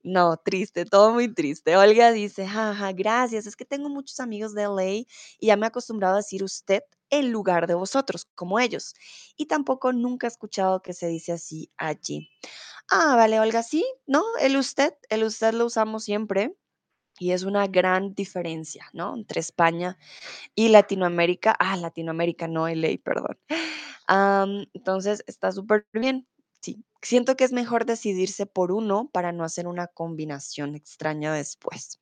No, 0.04 0.36
triste, 0.38 0.86
todo 0.86 1.14
muy 1.14 1.32
triste. 1.34 1.78
Olga 1.78 2.12
dice: 2.12 2.48
"Ja, 2.48 2.74
ja, 2.74 2.92
gracias. 2.92 3.46
Es 3.46 3.56
que 3.56 3.66
tengo 3.66 3.88
muchos 3.90 4.20
amigos 4.20 4.54
de 4.56 4.64
LA 4.64 4.86
y 5.40 5.48
ya 5.48 5.56
me 5.58 5.66
he 5.66 5.70
acostumbrado 5.70 6.16
a 6.16 6.18
decir 6.18 6.44
usted 6.44 6.82
en 7.12 7.32
lugar 7.32 7.68
de 7.68 7.76
vosotros, 7.76 8.26
como 8.36 8.60
ellos. 8.60 8.94
Y 9.38 9.46
tampoco 9.46 9.94
nunca 9.94 10.26
he 10.28 10.30
escuchado 10.30 10.82
que 10.82 10.94
se 10.94 11.08
dice 11.08 11.34
así 11.34 11.72
allí". 11.78 12.30
Ah, 12.92 13.16
vale, 13.18 13.40
Olga, 13.40 13.64
sí, 13.64 13.86
no, 14.08 14.24
el 14.42 14.58
usted, 14.58 14.94
el 15.10 15.24
usted 15.26 15.54
lo 15.54 15.66
usamos 15.68 16.04
siempre 16.06 16.56
y 17.20 17.32
es 17.34 17.44
una 17.44 17.68
gran 17.68 18.14
diferencia, 18.16 18.88
¿no? 18.94 19.16
Entre 19.16 19.42
España 19.42 19.98
y 20.56 20.70
Latinoamérica. 20.70 21.56
Ah, 21.60 21.78
Latinoamérica, 21.78 22.48
no 22.48 22.68
LA, 22.68 22.90
perdón. 23.04 23.40
Am, 24.08 24.66
entonces 24.74 25.24
está 25.28 25.52
superbién. 25.54 26.28
Sí, 26.64 26.86
siento 27.02 27.36
que 27.36 27.44
es 27.44 27.54
mejor 27.54 27.86
decidirse 27.86 28.46
por 28.46 28.72
uno 28.72 29.10
para 29.12 29.32
no 29.32 29.44
hacer 29.44 29.68
una 29.68 29.88
combinación 29.88 30.76
extraña 30.76 31.34
después. 31.34 31.98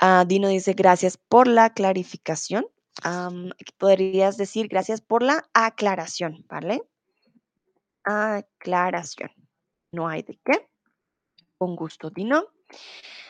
Ah, 0.00 0.24
Dino 0.26 0.48
dice: 0.48 0.74
"Gracias 0.74 1.16
por 1.16 1.48
la 1.48 1.70
clarificación". 1.74 2.66
Podrías 3.78 4.36
decir: 4.36 4.68
"Gracias 4.68 5.00
por 5.00 5.22
la 5.22 5.48
aclaración", 5.54 6.44
¿vale? 6.48 6.82
Aclaración. 8.04 9.30
No 9.92 10.08
hay 10.08 10.22
de 10.22 10.38
qué. 10.44 10.68
Con 11.58 11.76
gusto, 11.76 12.10
Dino. 12.10 12.46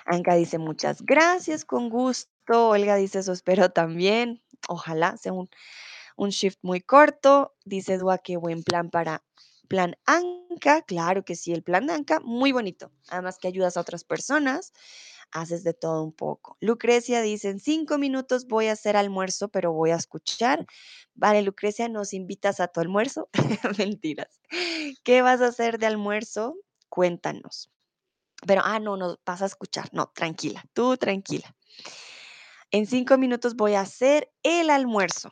Anka 0.07 0.35
dice: 0.37 0.59
"Muchas 0.59 1.03
gracias, 1.03 1.65
con 1.65 1.91
gusto". 1.91 2.69
Olga 2.71 2.97
dice: 2.97 3.21
"Eso 3.21 3.33
espero 3.33 3.71
también". 3.71 4.43
Ojalá 4.69 5.17
sea 5.19 5.33
un 5.33 6.31
shift 6.31 6.59
muy 6.63 6.81
corto. 6.83 7.55
Dice 7.65 7.99
Dúa: 7.99 8.19
"Qué 8.19 8.37
buen 8.37 8.63
plan 8.65 8.91
para 8.91 9.25
plan 9.69 9.97
Anka". 10.07 10.83
Claro 10.83 11.25
que 11.25 11.37
sí, 11.37 11.53
el 11.53 11.63
plan 11.63 11.87
de 11.87 11.95
Anka, 11.95 12.21
muy 12.21 12.53
bonito. 12.53 12.91
Además 13.11 13.39
que 13.39 13.49
ayudas 13.49 13.77
a 13.77 13.83
otras 13.83 14.05
personas, 14.05 14.73
haces 15.33 15.65
de 15.65 15.75
todo 15.75 16.03
un 16.05 16.13
poco. 16.13 16.57
Lucrecia 16.61 17.23
dice: 17.23 17.51
"En 17.51 17.61
5 17.61 17.99
minutos 17.99 18.47
voy 18.49 18.69
a 18.69 18.73
hacer 18.73 18.97
almuerzo, 18.97 19.49
pero 19.51 19.73
voy 19.73 19.91
a 19.91 19.97
escuchar". 19.97 20.67
Vale, 21.15 21.43
Lucrecia, 21.43 21.89
¿nos 21.89 22.15
invitas 22.15 22.61
a 22.61 22.69
tu 22.69 22.81
almuerzo? 22.81 23.29
Mentiras. 23.79 24.41
¿Qué 25.05 25.23
vas 25.23 25.41
a 25.43 25.49
hacer 25.49 25.79
de 25.79 25.87
almuerzo? 25.87 26.57
Cuéntanos. 26.89 27.71
Pero, 28.47 28.63
ah, 28.65 28.81
no, 28.81 28.97
no, 28.97 29.19
vas 29.27 29.43
a 29.43 29.47
escuchar. 29.47 29.89
No, 29.93 30.13
tranquila, 30.15 30.65
tú 30.75 30.97
tranquila. 30.99 31.55
En 32.71 32.87
5 32.87 33.17
minutos 33.17 33.57
voy 33.57 33.75
a 33.75 33.81
hacer 33.81 34.31
el 34.43 34.69
almuerzo. 34.69 35.31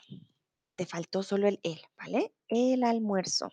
Te 0.76 0.86
faltó 0.86 1.22
solo 1.22 1.48
el 1.48 1.60
el, 1.64 1.80
¿vale? 1.98 2.34
El 2.48 2.84
almuerzo. 2.84 3.50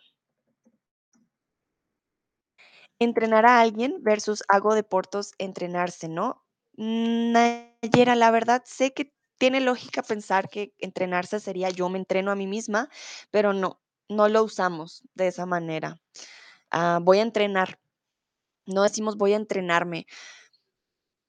Entrenar 2.98 3.44
a 3.46 3.60
alguien 3.60 3.98
versus 4.02 4.42
hago 4.48 4.74
deportes, 4.74 5.32
entrenarse, 5.38 6.08
¿no? 6.08 6.44
Nayera, 6.76 8.14
la 8.14 8.30
verdad 8.30 8.62
sé 8.64 8.92
que 8.92 9.12
tiene 9.38 9.60
lógica 9.60 10.02
pensar 10.02 10.48
que 10.48 10.74
entrenarse 10.78 11.40
sería 11.40 11.70
yo 11.70 11.88
me 11.88 11.98
entreno 11.98 12.30
a 12.30 12.36
mí 12.36 12.46
misma, 12.46 12.88
pero 13.30 13.52
no, 13.52 13.80
no 14.08 14.28
lo 14.28 14.44
usamos 14.44 15.02
de 15.14 15.28
esa 15.28 15.46
manera. 15.46 15.96
Ah, 16.70 17.00
voy 17.02 17.18
a 17.18 17.22
entrenar. 17.22 17.78
No 18.66 18.82
decimos 18.82 19.16
voy 19.16 19.34
a 19.34 19.36
entrenarme. 19.36 20.06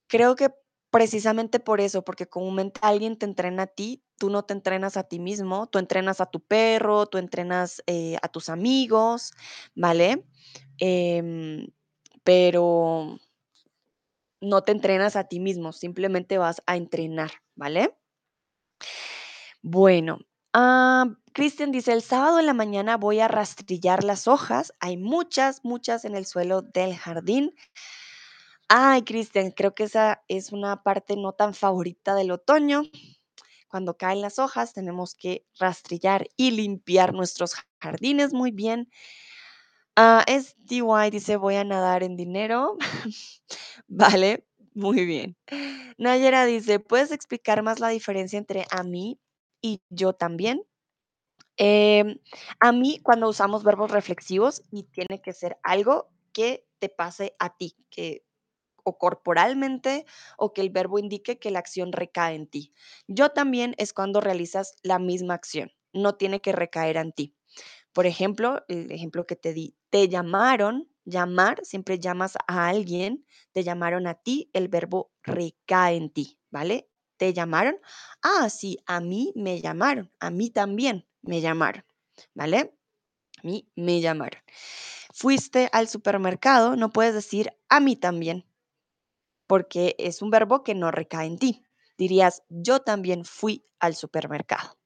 Creo 0.08 0.36
que 0.36 0.50
precisamente 0.92 1.60
por 1.60 1.82
eso, 1.82 2.04
porque 2.04 2.28
comúnmente 2.28 2.80
alguien 2.84 3.18
te 3.18 3.26
entrena 3.26 3.64
a 3.64 3.68
ti, 3.68 4.02
tú 4.18 4.30
no 4.30 4.44
te 4.44 4.54
entrenas 4.54 4.96
a 4.98 5.04
ti 5.04 5.20
mismo, 5.20 5.68
tú 5.68 5.80
entrenas 5.80 6.22
a 6.22 6.26
tu 6.28 6.40
perro, 6.40 7.06
tú 7.08 7.18
entrenas, 7.18 7.84
eh, 7.88 8.18
a 8.22 8.30
tus 8.30 8.50
amigos, 8.50 9.32
¿vale? 9.76 10.26
Em, 10.80 11.68
pero 12.24 13.18
no 14.40 14.62
te 14.64 14.72
entrenas 14.72 15.18
a 15.18 15.26
ti 15.26 15.42
mismo, 15.42 15.74
simplemente 15.74 16.38
vas 16.38 16.64
a 16.68 16.78
entrenar, 16.78 17.32
¿vale? 17.56 17.98
Bueno, 19.62 20.20
Cristian 21.34 21.72
dice: 21.72 21.92
"El 21.94 22.02
sábado 22.02 22.40
en 22.40 22.46
la 22.46 22.54
mañana 22.54 22.98
voy 22.98 23.20
a 23.20 23.28
rastrillar 23.28 24.04
las 24.04 24.28
hojas, 24.28 24.74
hay 24.80 24.98
muchas, 24.98 25.62
muchas 25.64 26.06
en 26.06 26.16
el 26.16 26.26
suelo 26.26 26.62
del 26.62 26.96
jardín". 26.96 27.54
Ay, 28.70 29.04
Cristian, 29.04 29.52
creo 29.52 29.76
que 29.76 29.84
esa 29.84 30.24
es 30.28 30.52
una 30.52 30.82
parte 30.84 31.16
no 31.16 31.34
tan 31.34 31.54
favorita 31.54 32.16
del 32.16 32.32
otoño. 32.32 32.84
Cuando 33.70 33.98
caen 33.98 34.22
las 34.22 34.40
hojas, 34.40 34.74
tenemos 34.74 35.16
que 35.16 35.46
rastrillar 35.60 36.28
y 36.38 36.52
limpiar 36.52 37.14
nuestros 37.14 37.56
jardines 37.82 38.34
muy 38.34 38.52
bien. 38.52 38.90
Ah, 39.98 40.24
SDY 40.28 41.10
dice: 41.10 41.38
"Voy 41.38 41.56
a 41.56 41.64
nadar 41.64 42.04
en 42.04 42.18
dinero". 42.18 42.78
Vale, 43.88 44.46
Muy 44.76 45.06
bien. 45.06 45.38
Nayera 45.98 46.46
dice, 46.46 46.80
¿puedes 46.80 47.12
explicar 47.12 47.64
más 47.64 47.80
la 47.80 47.90
diferencia 47.90 48.38
entre 48.40 48.66
a 48.72 48.84
mí 48.84 49.20
y 49.62 49.82
yo 49.90 50.14
también? 50.14 50.64
Em, 51.58 52.20
a 52.62 52.72
mí, 52.74 53.00
cuando 53.04 53.30
usamos 53.30 53.64
verbos 53.64 53.92
reflexivos 53.92 54.64
y 54.72 54.84
tiene 54.86 55.22
que 55.22 55.34
ser 55.34 55.58
algo 55.64 56.10
que 56.34 56.66
te 56.80 56.90
pase 56.90 57.36
a 57.40 57.56
ti, 57.58 57.78
que 57.92 58.24
o 58.84 58.98
corporalmente 58.98 60.06
o 60.38 60.54
que 60.54 60.62
el 60.62 60.70
verbo 60.72 61.00
indique 61.00 61.40
que 61.40 61.52
la 61.52 61.60
acción 61.60 61.92
recae 61.94 62.36
en 62.36 62.48
ti. 62.48 62.74
Yo 63.08 63.30
también 63.32 63.76
es 63.78 63.94
cuando 63.94 64.22
realizas 64.22 64.76
la 64.84 65.00
misma 65.00 65.36
acción, 65.36 65.72
no 65.94 66.16
tiene 66.16 66.42
que 66.42 66.52
recaer 66.54 66.98
en 66.98 67.12
ti. 67.14 67.36
Por 67.96 68.06
ejemplo, 68.08 68.64
el 68.68 68.92
ejemplo 68.92 69.26
que 69.26 69.38
te 69.38 69.54
di, 69.54 69.76
te 69.90 70.10
llamaron, 70.10 70.90
llamar, 71.06 71.62
siempre 71.66 72.00
llamas 72.00 72.36
a 72.48 72.68
alguien, 72.68 73.26
te 73.54 73.64
llamaron 73.64 74.06
a 74.08 74.16
ti, 74.16 74.52
el 74.54 74.68
verbo 74.68 75.14
recae 75.24 75.96
en 75.96 76.12
ti, 76.12 76.40
¿vale? 76.52 76.90
¿Te 77.18 77.34
llamaron? 77.34 77.78
Ah, 78.22 78.50
sí, 78.52 78.80
a 78.86 79.00
mí 79.02 79.34
me 79.36 79.62
llamaron, 79.62 80.12
a 80.20 80.30
mí 80.30 80.52
también 80.52 81.08
me 81.24 81.42
llamaron, 81.42 81.86
¿vale? 82.36 82.76
A 83.44 83.48
mí 83.48 83.70
me 83.76 84.02
llamaron. 84.02 84.42
Fuiste 85.14 85.70
al 85.74 85.88
supermercado, 85.90 86.76
no 86.76 86.92
puedes 86.92 87.14
decir 87.16 87.52
a 87.70 87.80
mí 87.82 87.96
también, 87.98 88.46
porque 89.48 89.96
es 90.00 90.22
un 90.22 90.30
verbo 90.30 90.64
que 90.64 90.76
no 90.76 90.92
recae 90.92 91.28
en 91.28 91.38
ti. 91.38 91.64
Dirías, 91.98 92.44
yo 92.50 92.80
también 92.82 93.26
fui 93.26 93.66
al 93.80 93.96
supermercado. 93.96 94.78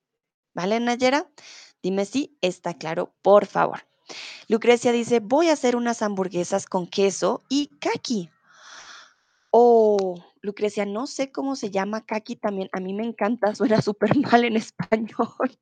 ¿Vale, 0.55 0.79
Nayera? 0.79 1.31
Dime 1.81 2.05
si 2.05 2.37
está 2.41 2.73
claro, 2.73 3.13
por 3.21 3.45
favor. 3.45 3.79
Lucrecia 4.47 4.91
dice, 4.91 5.19
voy 5.19 5.49
a 5.49 5.53
hacer 5.53 5.75
unas 5.75 6.01
hamburguesas 6.01 6.65
con 6.65 6.87
queso 6.87 7.43
y 7.49 7.67
kaki. 7.79 8.29
Oh, 9.51 10.15
Lucrecia, 10.41 10.85
no 10.85 11.07
sé 11.07 11.31
cómo 11.31 11.55
se 11.55 11.69
llama 11.71 12.05
kaki 12.05 12.35
también. 12.35 12.69
A 12.71 12.79
mí 12.79 12.93
me 12.93 13.03
encanta, 13.03 13.55
suena 13.55 13.81
súper 13.81 14.15
mal 14.17 14.43
en 14.43 14.57
español. 14.57 15.59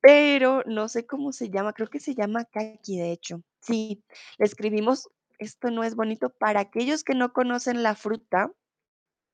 Pero 0.00 0.62
no 0.66 0.88
sé 0.88 1.06
cómo 1.06 1.32
se 1.32 1.50
llama, 1.50 1.72
creo 1.72 1.88
que 1.88 2.00
se 2.00 2.14
llama 2.14 2.44
kaki, 2.44 2.96
de 2.96 3.12
hecho. 3.12 3.42
Sí, 3.60 4.04
le 4.38 4.46
escribimos, 4.46 5.08
esto 5.38 5.70
no 5.70 5.82
es 5.82 5.96
bonito, 5.96 6.30
para 6.30 6.60
aquellos 6.60 7.02
que 7.02 7.14
no 7.14 7.32
conocen 7.32 7.82
la 7.82 7.94
fruta, 7.96 8.52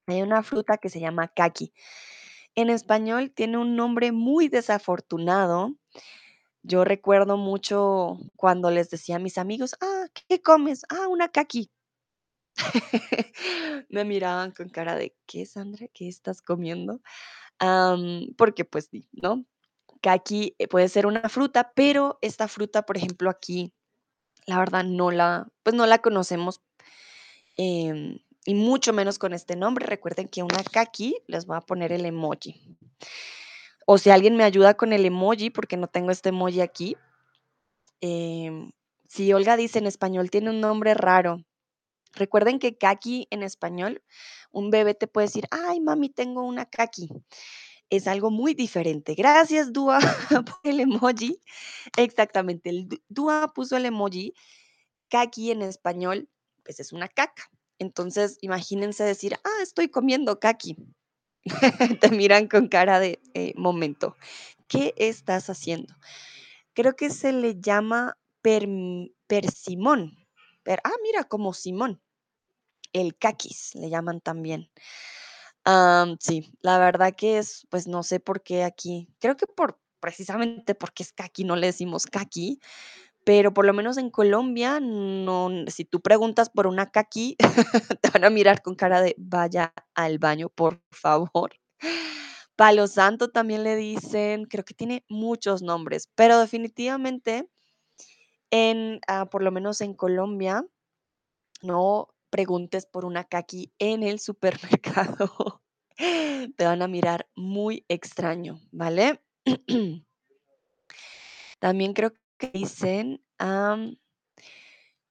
hay 0.06 0.22
una 0.22 0.42
fruta 0.42 0.78
que 0.78 0.88
se 0.88 1.00
llama 1.00 1.28
kaki. 1.28 1.72
En 2.54 2.70
español 2.70 3.32
tiene 3.34 3.58
un 3.58 3.76
nombre 3.76 4.12
muy 4.12 4.48
desafortunado. 4.48 5.74
Yo 6.62 6.84
recuerdo 6.84 7.36
mucho 7.36 8.18
cuando 8.36 8.70
les 8.70 8.90
decía 8.90 9.16
a 9.16 9.18
mis 9.18 9.38
amigos, 9.38 9.74
ah, 9.80 10.06
¿qué 10.28 10.42
comes? 10.42 10.84
Ah, 10.90 11.08
una 11.08 11.28
kaki. 11.28 11.70
Me 13.88 14.04
miraban 14.04 14.52
con 14.52 14.68
cara 14.68 14.96
de, 14.96 15.16
¿qué, 15.26 15.46
Sandra? 15.46 15.88
¿Qué 15.94 16.08
estás 16.08 16.42
comiendo? 16.42 17.00
Porque 18.36 18.64
pues 18.64 18.90
¿no? 19.12 19.44
Kaki 20.02 20.56
eh, 20.58 20.68
puede 20.68 20.88
ser 20.88 21.06
una 21.06 21.28
fruta, 21.28 21.72
pero 21.74 22.18
esta 22.22 22.48
fruta, 22.48 22.82
por 22.82 22.96
ejemplo, 22.96 23.30
aquí, 23.30 23.72
la 24.46 24.58
verdad 24.58 24.84
no 24.84 25.10
la, 25.10 25.48
pues 25.62 25.76
no 25.76 25.86
la 25.86 25.98
conocemos 25.98 26.60
em, 27.56 28.18
y 28.44 28.54
mucho 28.54 28.92
menos 28.92 29.18
con 29.18 29.32
este 29.32 29.56
nombre. 29.56 29.86
Recuerden 29.86 30.28
que 30.28 30.42
una 30.42 30.62
kaki, 30.64 31.16
les 31.26 31.46
voy 31.46 31.56
a 31.56 31.60
poner 31.60 31.92
el 31.92 32.04
emoji. 32.06 32.76
O 33.86 33.96
si 33.98 34.10
alguien 34.10 34.36
me 34.36 34.44
ayuda 34.44 34.74
con 34.74 34.92
el 34.92 35.04
emoji, 35.04 35.50
porque 35.50 35.76
no 35.76 35.86
tengo 35.88 36.10
este 36.10 36.30
emoji 36.30 36.60
aquí. 36.60 36.96
em, 38.00 38.72
si 39.08 39.32
Olga 39.32 39.56
dice 39.56 39.78
en 39.78 39.86
español 39.86 40.30
tiene 40.30 40.50
un 40.50 40.60
nombre 40.60 40.94
raro. 40.94 41.44
Recuerden 42.14 42.58
que 42.58 42.76
kaki 42.78 43.28
en 43.30 43.42
español, 43.42 44.02
un 44.52 44.70
bebé 44.70 44.94
te 44.94 45.06
puede 45.08 45.28
decir, 45.28 45.46
ay, 45.50 45.80
mami, 45.80 46.10
tengo 46.10 46.42
una 46.42 46.66
kaki. 46.66 47.08
Es 47.90 48.06
algo 48.08 48.30
muy 48.30 48.54
diferente. 48.54 49.14
Gracias, 49.14 49.72
Dua, 49.72 49.98
por 50.30 50.60
el 50.64 50.80
emoji. 50.80 51.40
Exactamente, 51.96 52.70
el 52.70 52.88
Du- 52.88 53.02
Dua 53.08 53.52
puso 53.54 53.76
el 53.76 53.86
emoji. 53.86 54.34
Kaki 55.10 55.52
en 55.52 55.62
español, 55.62 56.28
pues 56.64 56.80
es 56.80 56.92
una 56.92 57.08
caca. 57.08 57.50
Entonces, 57.82 58.38
imagínense 58.40 59.02
decir, 59.02 59.34
ah, 59.44 59.62
estoy 59.62 59.88
comiendo 59.88 60.38
kaki. 60.38 60.76
Te 62.00 62.10
miran 62.10 62.46
con 62.46 62.68
cara 62.68 63.00
de 63.00 63.20
eh, 63.34 63.52
momento. 63.56 64.16
¿Qué 64.68 64.94
estás 64.96 65.50
haciendo? 65.50 65.94
Creo 66.74 66.94
que 66.94 67.10
se 67.10 67.32
le 67.32 67.60
llama 67.60 68.16
perm- 68.42 69.12
persimón. 69.26 70.16
Per- 70.62 70.80
ah, 70.84 70.92
mira, 71.02 71.24
como 71.24 71.52
Simón. 71.52 72.00
El 72.92 73.16
caquis 73.18 73.74
le 73.74 73.90
llaman 73.90 74.20
también. 74.20 74.70
Am, 75.64 76.16
sí, 76.20 76.52
la 76.60 76.78
verdad 76.78 77.14
que 77.16 77.38
es, 77.38 77.66
pues 77.70 77.88
no 77.88 78.02
sé 78.02 78.20
por 78.20 78.42
qué 78.42 78.64
aquí. 78.64 79.08
Creo 79.18 79.36
que 79.36 79.46
por 79.46 79.80
precisamente 80.00 80.74
porque 80.74 81.02
es 81.04 81.12
caqui, 81.12 81.44
no 81.44 81.56
le 81.56 81.68
decimos 81.68 82.06
caqui, 82.06 82.58
pero 83.24 83.54
por 83.54 83.64
lo 83.64 83.72
menos 83.72 83.98
en 83.98 84.10
Colombia, 84.10 84.80
no, 84.80 85.50
si 85.68 85.84
tú 85.84 86.00
preguntas 86.00 86.50
por 86.50 86.66
una 86.66 86.90
caqui, 86.90 87.36
te 88.00 88.10
van 88.10 88.24
a 88.24 88.30
mirar 88.30 88.62
con 88.62 88.74
cara 88.74 89.00
de 89.00 89.14
vaya 89.18 89.72
al 89.94 90.18
baño, 90.18 90.48
por 90.48 90.80
favor. 90.90 91.52
Palo 92.56 92.86
Santo 92.86 93.30
también 93.30 93.64
le 93.64 93.76
dicen, 93.76 94.44
creo 94.44 94.64
que 94.64 94.74
tiene 94.74 95.04
muchos 95.08 95.62
nombres, 95.62 96.08
pero 96.14 96.38
definitivamente 96.38 97.48
en, 98.50 99.00
ah, 99.08 99.26
por 99.26 99.42
lo 99.42 99.50
menos 99.50 99.80
en 99.80 99.94
Colombia, 99.94 100.64
no 101.62 102.08
preguntes 102.30 102.86
por 102.86 103.04
una 103.04 103.24
caqui 103.24 103.72
en 103.78 104.02
el 104.02 104.20
supermercado. 104.20 105.62
Te 106.56 106.64
van 106.64 106.82
a 106.82 106.88
mirar 106.88 107.28
muy 107.34 107.84
extraño, 107.88 108.60
¿vale? 108.70 109.22
También 111.58 111.92
creo 111.92 112.12
dicen, 112.52 113.22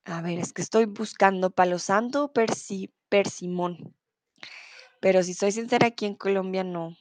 a 0.05 0.21
ver, 0.21 0.37
es 0.37 0.53
que 0.53 0.61
estoy 0.61 0.85
buscando 0.85 1.49
palo 1.49 1.79
santo 1.79 2.25
o 2.25 2.33
persi- 2.33 2.91
persimón, 3.09 3.95
pero 4.99 5.23
si 5.23 5.33
soy 5.33 5.51
sincera, 5.51 5.87
aquí 5.87 6.05
en 6.05 6.15
Colombia 6.15 6.63
no, 6.63 6.95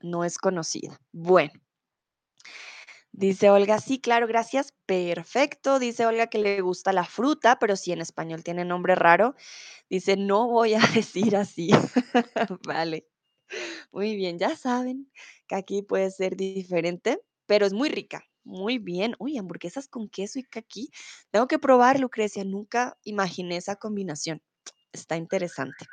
no 0.00 0.24
es 0.24 0.38
conocida. 0.38 0.98
Bueno, 1.12 1.52
dice 3.12 3.50
Olga, 3.50 3.80
sí, 3.80 4.00
claro, 4.00 4.26
gracias, 4.26 4.72
perfecto. 4.86 5.78
Dice 5.78 6.06
Olga 6.06 6.26
que 6.28 6.38
le 6.38 6.60
gusta 6.60 6.92
la 6.92 7.04
fruta, 7.04 7.58
pero 7.58 7.76
si 7.76 7.92
en 7.92 8.00
español 8.00 8.44
tiene 8.44 8.64
nombre 8.64 8.94
raro, 8.94 9.34
dice, 9.90 10.16
no 10.16 10.48
voy 10.48 10.74
a 10.74 10.80
decir 10.94 11.36
así. 11.36 11.70
Vale. 12.66 13.08
Muy 13.92 14.16
bien, 14.16 14.38
ya 14.38 14.56
saben 14.56 15.10
que 15.48 15.56
aquí 15.56 15.82
puede 15.82 16.10
ser 16.10 16.36
diferente, 16.36 17.20
pero 17.46 17.66
es 17.66 17.72
muy 17.74 17.88
rica. 17.90 18.24
Muy 18.46 18.78
bien. 18.78 19.16
Uy, 19.18 19.38
hamburguesas 19.38 19.88
con 19.88 20.08
queso 20.08 20.38
y 20.38 20.44
caqui. 20.44 20.90
Tengo 21.32 21.48
que 21.48 21.58
probar, 21.58 21.98
Lucrecia. 21.98 22.44
Nunca 22.44 22.96
imaginé 23.02 23.56
esa 23.56 23.74
combinación. 23.74 24.40
Está 24.92 25.16
interesante. 25.16 25.84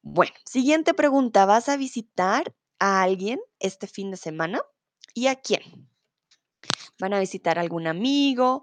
Bueno, 0.00 0.32
siguiente 0.46 0.94
pregunta. 0.94 1.44
¿Vas 1.44 1.68
a 1.68 1.76
visitar 1.76 2.54
a 2.78 3.02
alguien 3.02 3.38
este 3.58 3.86
fin 3.86 4.10
de 4.10 4.16
semana? 4.16 4.62
¿Y 5.12 5.26
a 5.26 5.36
quién? 5.36 5.60
¿Van 6.98 7.12
a 7.12 7.20
visitar 7.20 7.58
a 7.58 7.60
algún 7.60 7.86
amigo? 7.86 8.62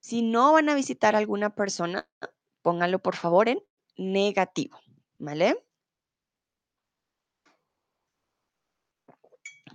Si 0.00 0.20
no 0.20 0.52
van 0.52 0.68
a 0.68 0.74
visitar 0.74 1.14
a 1.14 1.18
alguna 1.18 1.54
persona, 1.54 2.06
pónganlo 2.60 2.98
por 2.98 3.16
favor 3.16 3.48
en 3.48 3.62
negativo. 3.96 4.78
¿Vale? 5.18 5.56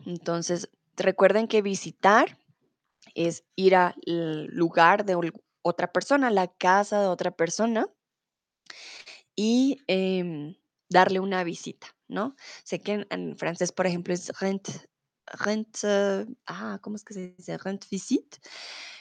Entonces, 0.06 0.70
recuerden 0.96 1.48
que 1.48 1.64
visitar 1.64 2.38
es 3.18 3.44
ir 3.56 3.76
al 3.76 3.96
lugar 4.48 5.04
de 5.04 5.34
otra 5.64 5.92
persona, 5.92 6.30
la 6.30 6.48
casa 6.48 7.02
de 7.02 7.08
otra 7.08 7.32
persona 7.32 7.88
y 9.36 9.80
em, 9.88 10.56
darle 10.90 11.20
una 11.20 11.44
visita, 11.44 11.88
¿no? 12.08 12.36
Sé 12.64 12.80
que 12.80 12.94
en, 12.94 13.08
en 13.10 13.38
francés, 13.38 13.72
por 13.72 13.88
ejemplo, 13.88 14.14
es 14.14 14.30
rent, 14.40 14.70
rent, 15.26 15.78
eh, 15.84 16.26
ah, 16.46 16.78
¿cómo 16.82 16.96
es 16.96 17.04
que 17.04 17.14
se 17.16 17.34
dice? 17.36 17.58
Rent 17.58 17.90
visite, 17.90 18.38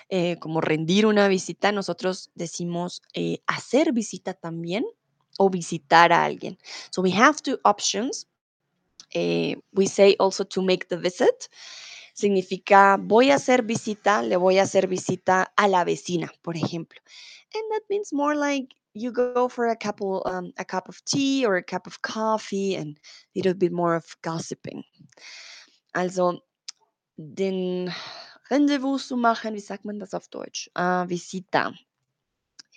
eh, 0.08 0.38
como 0.38 0.62
rendir 0.62 1.04
una 1.04 1.28
visita. 1.28 1.70
Nosotros 1.70 2.30
decimos 2.34 3.02
eh, 3.12 3.42
hacer 3.46 3.92
visita 3.92 4.32
también 4.32 4.86
o 5.38 5.50
visitar 5.50 6.12
a 6.12 6.24
alguien. 6.24 6.58
So 6.90 7.02
we 7.02 7.12
have 7.12 7.42
two 7.42 7.58
options. 7.64 8.26
Eh, 9.14 9.56
we 9.72 9.86
say 9.86 10.16
also 10.18 10.44
to 10.44 10.62
make 10.62 10.88
the 10.88 10.96
visit 10.96 11.48
significa 12.16 12.96
voy 12.98 13.30
a 13.30 13.34
hacer 13.34 13.62
visita, 13.62 14.22
le 14.22 14.36
voy 14.36 14.58
a 14.58 14.62
hacer 14.62 14.88
visita 14.88 15.52
a 15.54 15.68
la 15.68 15.84
vecina, 15.84 16.32
por 16.42 16.56
ejemplo. 16.56 16.98
And 17.54 17.64
that 17.70 17.82
means 17.90 18.12
more 18.12 18.34
like 18.34 18.74
you 18.94 19.12
go 19.12 19.48
for 19.48 19.68
a 19.68 19.76
couple 19.76 20.22
um, 20.24 20.52
a 20.56 20.64
cup 20.64 20.88
of 20.88 21.04
tea 21.04 21.44
or 21.46 21.56
a 21.56 21.62
cup 21.62 21.86
of 21.86 22.00
coffee 22.00 22.74
and 22.74 22.96
a 22.96 23.38
little 23.38 23.54
bit 23.54 23.70
more 23.70 23.94
of 23.94 24.16
gossiping. 24.22 24.82
Also 25.94 26.40
den 27.18 27.92
Rendezvous 28.50 29.08
zu 29.08 29.16
machen, 29.16 29.54
wie 29.54 29.60
sagt 29.60 29.84
man 29.84 29.98
das 29.98 30.14
auf 30.14 30.28
Deutsch? 30.28 30.70
Ah, 30.74 31.04
Visita. 31.08 31.74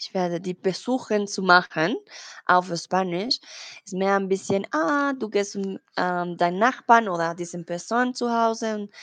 Ich 0.02 0.14
werde 0.14 0.40
die 0.40 0.54
besuchen 0.54 1.28
zu 1.28 1.42
machen 1.42 1.98
auf 2.46 2.72
Spanisch. 2.78 3.40
Ist 3.84 3.94
mehr 3.94 4.16
ein 4.16 4.30
bisschen, 4.30 4.66
ah, 4.72 5.12
du 5.12 5.30
gehst 5.30 5.52
zum 5.52 5.78
ähm, 5.98 6.38
deinen 6.38 6.58
Nachbarn 6.58 7.10
oder 7.10 7.36
diesen 7.36 7.66
Person 7.66 8.14
zu 8.14 8.32
Hause 8.32 8.76
und 8.76 8.94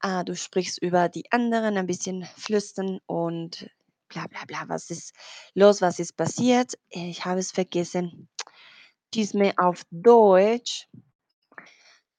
ah, 0.00 0.24
du 0.24 0.36
sprichst 0.36 0.82
über 0.82 1.08
die 1.08 1.32
anderen, 1.32 1.78
ein 1.78 1.86
bisschen 1.86 2.26
flüstern 2.36 3.00
und 3.06 3.70
bla 4.08 4.26
bla 4.26 4.44
bla. 4.46 4.68
Was 4.68 4.90
ist 4.90 5.14
los? 5.54 5.80
Was 5.80 5.98
ist 5.98 6.18
passiert? 6.18 6.74
Ich 6.90 7.24
habe 7.24 7.40
es 7.40 7.50
vergessen. 7.50 8.28
Chisme 9.14 9.54
auf 9.56 9.84
Deutsch. 9.90 10.86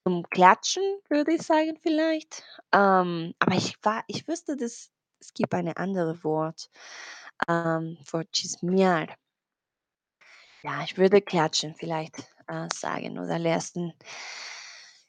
Zum 0.03 0.23
Klatschen, 0.29 0.83
würde 1.09 1.33
ich 1.33 1.43
sagen, 1.43 1.77
vielleicht. 1.83 2.43
Ähm, 2.71 3.35
aber 3.37 3.55
ich 3.55 3.75
war, 3.83 4.03
ich 4.07 4.27
wüsste, 4.27 4.55
dass 4.55 4.89
es 5.19 5.33
gibt 5.33 5.53
eine 5.53 5.77
andere 5.77 6.23
Wort 6.23 6.69
ähm, 7.47 7.97
für 8.03 8.25
chismear. 8.31 9.07
Ja, 10.63 10.83
ich 10.83 10.97
würde 10.97 11.21
klatschen 11.21 11.75
vielleicht 11.75 12.19
äh, 12.47 12.67
sagen 12.73 13.19
oder 13.19 13.39
lernen, 13.39 13.93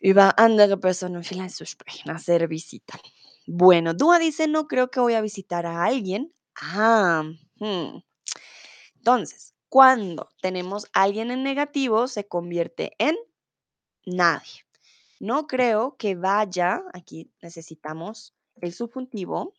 über 0.01 0.39
andere 0.39 0.77
sprechen, 0.77 2.11
hacer 2.11 2.49
visita. 2.49 2.99
Bueno, 3.47 3.95
Dua 3.95 4.19
dice, 4.19 4.47
no 4.47 4.67
creo 4.69 4.91
que 4.91 5.01
voy 5.01 5.15
a 5.15 5.23
visitar 5.23 5.65
a 5.67 5.85
alguien. 5.85 6.33
Ah, 6.61 7.25
hmm. 7.59 8.03
Entonces, 8.97 9.55
cuando 9.69 10.29
tenemos 10.43 10.87
alguien 10.93 11.31
en 11.31 11.43
negativo, 11.43 12.09
se 12.09 12.29
convierte 12.29 12.93
en 12.99 13.17
nadie. 14.05 14.65
No 15.21 15.47
creo 15.47 15.97
que 15.97 16.15
vaya, 16.15 16.83
aquí 16.93 17.31
necesitamos 17.43 18.35
el 18.61 18.73
subjuntivo, 18.73 19.55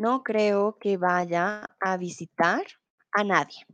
no 0.00 0.22
creo 0.22 0.78
que 0.80 0.96
vaya 0.96 1.66
a 1.78 1.98
visitar 1.98 2.64
a 3.12 3.22
nadie. 3.22 3.66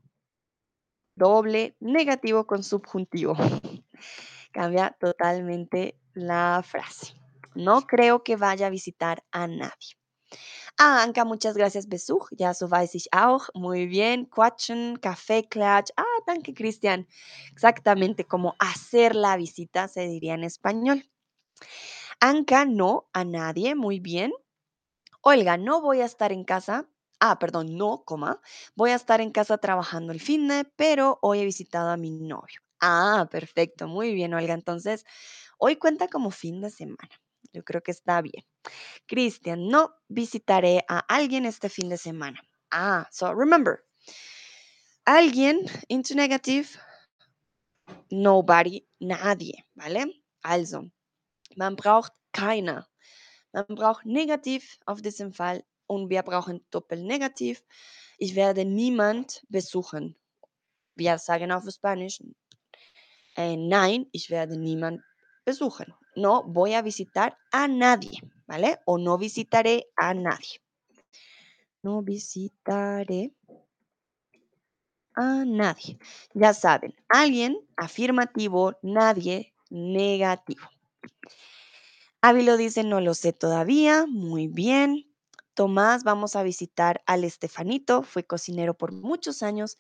Doble 1.15 1.77
negativo 1.79 2.49
con 2.49 2.65
subjuntivo. 2.65 3.35
Cambia 4.53 4.97
totalmente 4.99 6.01
la 6.15 6.65
frase. 6.65 7.15
No 7.55 7.83
creo 7.83 8.25
que 8.25 8.35
vaya 8.35 8.67
a 8.67 8.71
visitar 8.71 9.23
a 9.31 9.47
nadie. 9.47 9.95
Ah, 10.77 11.05
Anka, 11.05 11.25
muchas 11.25 11.57
gracias, 11.57 11.87
Besuch. 11.87 12.29
Ja, 12.37 12.55
so 12.55 12.69
weiß 12.69 12.97
ich 12.97 13.07
auch. 13.13 13.49
Muy 13.55 13.87
bien. 13.87 14.27
Quatschen, 14.27 14.99
Café, 15.01 15.49
Klatsch. 15.49 15.93
Ah, 15.97 16.19
danke, 16.27 16.55
Cristian. 16.55 17.07
Exactamente 17.53 18.25
como 18.25 18.57
hacer 18.59 19.15
la 19.15 19.37
visita 19.37 19.87
se 19.87 20.09
diría 20.09 20.35
en 20.35 20.43
español. 20.43 21.09
Anka, 22.21 22.65
no, 22.65 23.09
a 23.13 23.25
nadie. 23.25 23.77
Muy 23.77 24.01
bien. 24.01 24.33
Olga, 25.29 25.57
no 25.57 25.81
voy 25.81 26.03
a 26.03 26.05
estar 26.05 26.31
en 26.31 26.45
casa. 26.45 26.89
Ah, 27.19 27.41
perdón, 27.41 27.77
no, 27.77 28.05
coma. 28.05 28.41
Voy 28.77 28.91
a 28.91 28.95
estar 28.95 29.21
en 29.21 29.33
casa 29.33 29.59
trabajando 29.59 30.13
el 30.13 30.21
fin 30.21 30.47
de, 30.47 30.65
pero 30.77 31.19
hoy 31.21 31.41
he 31.41 31.45
visitado 31.45 31.91
a 31.91 31.97
mi 31.97 32.13
novio. 32.13 32.61
Ah, 32.81 33.27
perfecto. 33.29 33.89
Muy 33.89 34.15
bien, 34.15 34.35
Olga. 34.35 34.55
Entonces, 34.55 35.05
hoy 35.59 35.75
cuenta 35.79 36.07
como 36.07 36.31
fin 36.31 36.61
de 36.61 36.71
semana. 36.71 37.11
Yo 37.53 37.65
creo 37.65 37.83
que 37.83 37.91
está 37.91 38.23
bien. 38.23 38.45
Cristian, 39.07 39.67
no 39.67 39.97
visitaré 40.07 40.85
a 40.89 41.01
alguien 41.01 41.45
este 41.45 41.71
fin 41.71 41.89
de 41.89 41.99
semana. 41.99 42.41
Ah, 42.71 43.09
so 43.11 43.35
remember, 43.35 43.81
alguien 45.07 45.67
into 45.89 46.15
negative, 46.15 46.69
nobody, 48.13 48.87
nadie, 49.01 49.67
¿vale? 49.75 50.23
Also, 50.45 50.89
man 51.57 51.75
braucht 51.75 52.13
keiner. 52.31 52.87
Man 53.53 53.67
braucht 53.69 54.05
negativ 54.07 54.79
auf 54.87 55.01
diesem 55.03 55.33
Fall 55.33 55.65
und 55.87 56.11
wir 56.11 56.23
brauchen 56.23 56.65
doppelnegativ. 56.71 57.63
Ich 58.19 58.35
werde 58.35 58.65
niemand 58.65 59.43
besuchen. 59.49 60.17
Wir 60.95 61.19
sagen 61.19 61.53
auf 61.53 61.65
Spanisch, 61.71 62.21
eh, 63.37 63.57
nein, 63.57 64.07
ich 64.13 64.31
werde 64.31 64.57
niemand 64.59 65.03
besuchen. 65.45 65.93
No 66.17 66.45
voy 66.47 66.75
a 66.75 66.83
visitar 66.83 67.37
a 67.53 67.69
nadie, 67.69 68.21
¿vale? 68.47 68.79
O 68.87 68.97
no 68.97 69.19
visitaré 69.19 69.85
a 69.97 70.15
nadie. 70.15 70.61
No 71.83 72.03
visitaré 72.03 73.33
a 75.15 75.45
nadie. 75.45 75.99
Ya 76.35 76.55
saben, 76.55 76.95
alguien 77.09 77.59
afirmativo, 77.77 78.73
nadie 78.83 79.53
negativo. 79.71 80.69
Ávilo 82.23 82.57
dice, 82.57 82.83
no 82.85 83.01
lo 83.01 83.15
sé 83.15 83.33
todavía. 83.33 84.07
Muy 84.07 84.49
bien. 84.49 85.05
Tomás, 85.55 86.05
vamos 86.05 86.37
a 86.37 86.43
visitar 86.43 87.03
al 87.07 87.25
Estefanito. 87.25 88.03
Fue 88.03 88.25
cocinero 88.25 88.75
por 88.75 88.93
muchos 88.93 89.43
años 89.43 89.77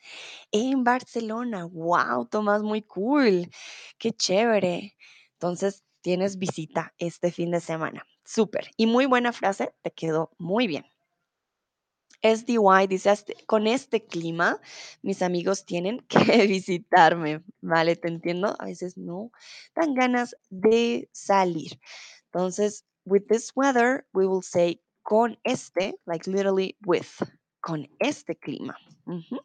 en 0.52 0.84
Barcelona. 0.84 1.66
¡Wow! 1.66 2.26
Tomás, 2.26 2.62
muy 2.62 2.82
cool. 2.82 3.50
Qué 3.98 4.12
chévere. 4.12 4.96
Entonces, 5.34 5.84
tienes 6.02 6.38
visita 6.38 6.94
este 6.98 7.32
fin 7.32 7.50
de 7.50 7.60
semana. 7.60 8.06
Súper. 8.24 8.70
Y 8.76 8.86
muy 8.86 9.06
buena 9.06 9.32
frase. 9.32 9.74
Te 9.82 9.92
quedó 9.92 10.30
muy 10.38 10.66
bien. 10.66 10.86
SDY 12.22 12.86
dice, 12.88 13.10
"Este- 13.12 13.36
con 13.46 13.66
este 13.66 14.04
clima, 14.06 14.60
mis 15.02 15.22
amigos 15.22 15.64
tienen 15.64 16.00
que 16.40 16.46
visitarme, 16.46 17.42
¿vale? 17.60 17.96
Te 17.96 18.08
entiendo. 18.08 18.56
A 18.58 18.64
veces 18.66 18.96
no 18.96 19.30
dan 19.74 19.94
ganas 19.94 20.36
de 20.50 21.08
salir. 21.12 21.78
Entonces, 22.36 22.84
with 23.06 23.28
this 23.28 23.50
weather, 23.56 24.06
we 24.12 24.26
will 24.26 24.42
say 24.42 24.82
con 25.04 25.38
este, 25.42 25.98
like 26.04 26.26
literally 26.26 26.76
with, 26.84 27.08
con 27.62 27.88
este 27.98 28.36
clima. 28.36 28.76
Ujú. 29.06 29.40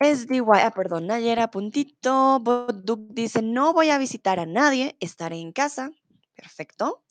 SDY, 0.00 0.42
ah, 0.64 0.72
perdón, 0.72 1.06
Nayera, 1.06 1.52
puntito. 1.52 2.40
Boduk 2.40 3.12
dice, 3.14 3.42
no 3.42 3.72
voy 3.72 3.90
a 3.90 3.98
visitar 3.98 4.40
a 4.40 4.46
nadie, 4.46 4.96
estaré 4.98 5.36
en 5.36 5.52
casa. 5.52 5.92
Perfecto. 6.34 7.04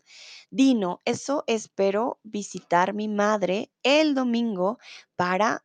Dino, 0.50 1.00
eso 1.06 1.46
espero 1.48 2.20
visitar 2.24 2.94
mi 2.94 3.08
madre 3.08 3.72
el 3.84 4.16
domingo 4.16 4.80
para 5.16 5.64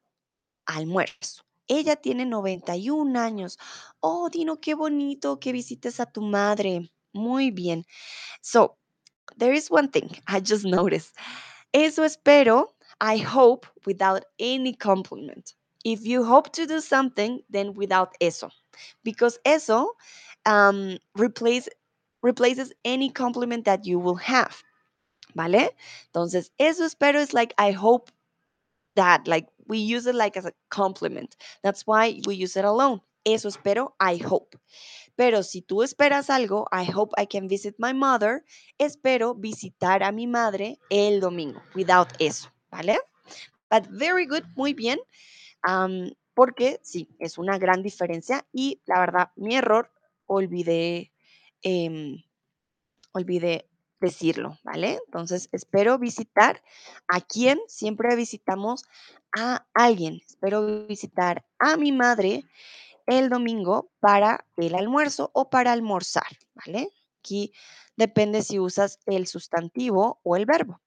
almuerzo. 0.65 1.43
Ella 1.67 1.97
tiene 1.97 2.25
91 2.25 3.17
años. 3.17 3.59
Oh, 3.99 4.31
Dino, 4.31 4.61
qué 4.61 4.75
bonito 4.75 5.41
que 5.41 5.51
visites 5.51 5.99
a 5.99 6.07
tu 6.07 6.23
madre. 6.23 6.93
Muy 7.15 7.51
bien. 7.51 7.85
So, 8.43 8.77
there 9.39 9.53
is 9.55 9.71
one 9.71 9.89
thing 9.91 10.11
I 10.29 10.41
just 10.41 10.65
noticed. 10.65 11.15
Eso 11.75 12.05
espero, 12.05 12.69
I 13.01 13.19
hope, 13.19 13.67
without 13.87 14.25
any 14.39 14.75
compliment. 14.75 15.55
If 15.85 16.07
you 16.07 16.25
hope 16.25 16.53
to 16.55 16.67
do 16.67 16.81
something, 16.81 17.41
then 17.51 17.75
without 17.75 18.15
eso. 18.21 18.51
Because 19.05 19.39
eso 19.45 19.91
um, 20.47 20.99
replace, 21.17 21.69
replaces 22.23 22.73
any 22.85 23.11
compliment 23.11 23.65
that 23.67 23.87
you 23.87 23.99
will 23.99 24.17
have. 24.17 24.63
¿Vale? 25.37 25.71
Entonces, 26.15 26.51
eso 26.59 26.85
espero 26.85 27.17
is 27.21 27.35
like, 27.35 27.55
I 27.59 27.73
hope 27.73 28.11
that, 28.97 29.29
like, 29.29 29.49
we 29.67 29.79
use 29.79 30.07
it 30.07 30.15
like 30.15 30.37
as 30.37 30.47
a 30.47 30.53
compliment. 30.71 31.37
That's 31.63 31.87
why 31.87 32.21
we 32.27 32.37
use 32.37 32.57
it 32.57 32.65
alone. 32.65 33.01
Eso 33.27 33.49
espero, 33.49 33.93
I 34.01 34.17
hope. 34.17 34.57
Pero 35.17 35.43
si 35.43 35.63
tú 35.63 35.83
esperas 35.83 36.29
algo, 36.31 36.67
I 36.73 36.91
hope 36.91 37.15
I 37.21 37.27
can 37.27 37.49
visit 37.49 37.77
my 37.79 37.95
mother, 37.95 38.45
espero 38.79 39.35
visitar 39.35 40.03
a 40.03 40.13
mi 40.13 40.27
madre 40.27 40.79
el 40.91 41.21
domingo, 41.21 41.63
without 41.75 42.09
eso, 42.19 42.51
¿vale? 42.71 42.99
But 43.71 43.87
very 43.91 44.27
good, 44.27 44.45
muy 44.57 44.75
bien, 44.75 44.99
porque 46.35 46.81
sí, 46.83 47.09
es 47.19 47.39
una 47.39 47.59
gran 47.59 47.83
diferencia 47.83 48.47
y 48.53 48.81
la 48.87 49.01
verdad, 49.01 49.31
mi 49.37 49.57
error, 49.57 49.91
olvidé, 50.27 51.13
em, 51.63 52.23
olvidé 53.13 53.69
decirlo, 54.01 54.59
¿vale? 54.65 54.99
Entonces, 55.07 55.49
espero 55.53 55.99
visitar 55.99 56.63
a 57.09 57.21
quién 57.21 57.59
siempre 57.69 58.15
visitamos 58.17 58.85
a 59.37 59.67
alguien. 59.73 60.21
Espero 60.27 60.87
visitar 60.87 61.45
a 61.59 61.77
mi 61.77 61.91
madre 61.93 62.45
el 63.07 63.29
domingo 63.29 63.91
para 64.01 64.47
el 64.57 64.75
almuerzo 64.75 65.31
o 65.35 65.51
para 65.51 65.73
almorzar, 65.73 66.39
¿vale? 66.55 66.91
Aquí 67.21 67.53
depende 67.97 68.43
si 68.43 68.59
usas 68.59 68.99
el 69.07 69.27
sustantivo 69.27 70.21
o 70.23 70.37
el 70.37 70.47
verbo. 70.47 70.81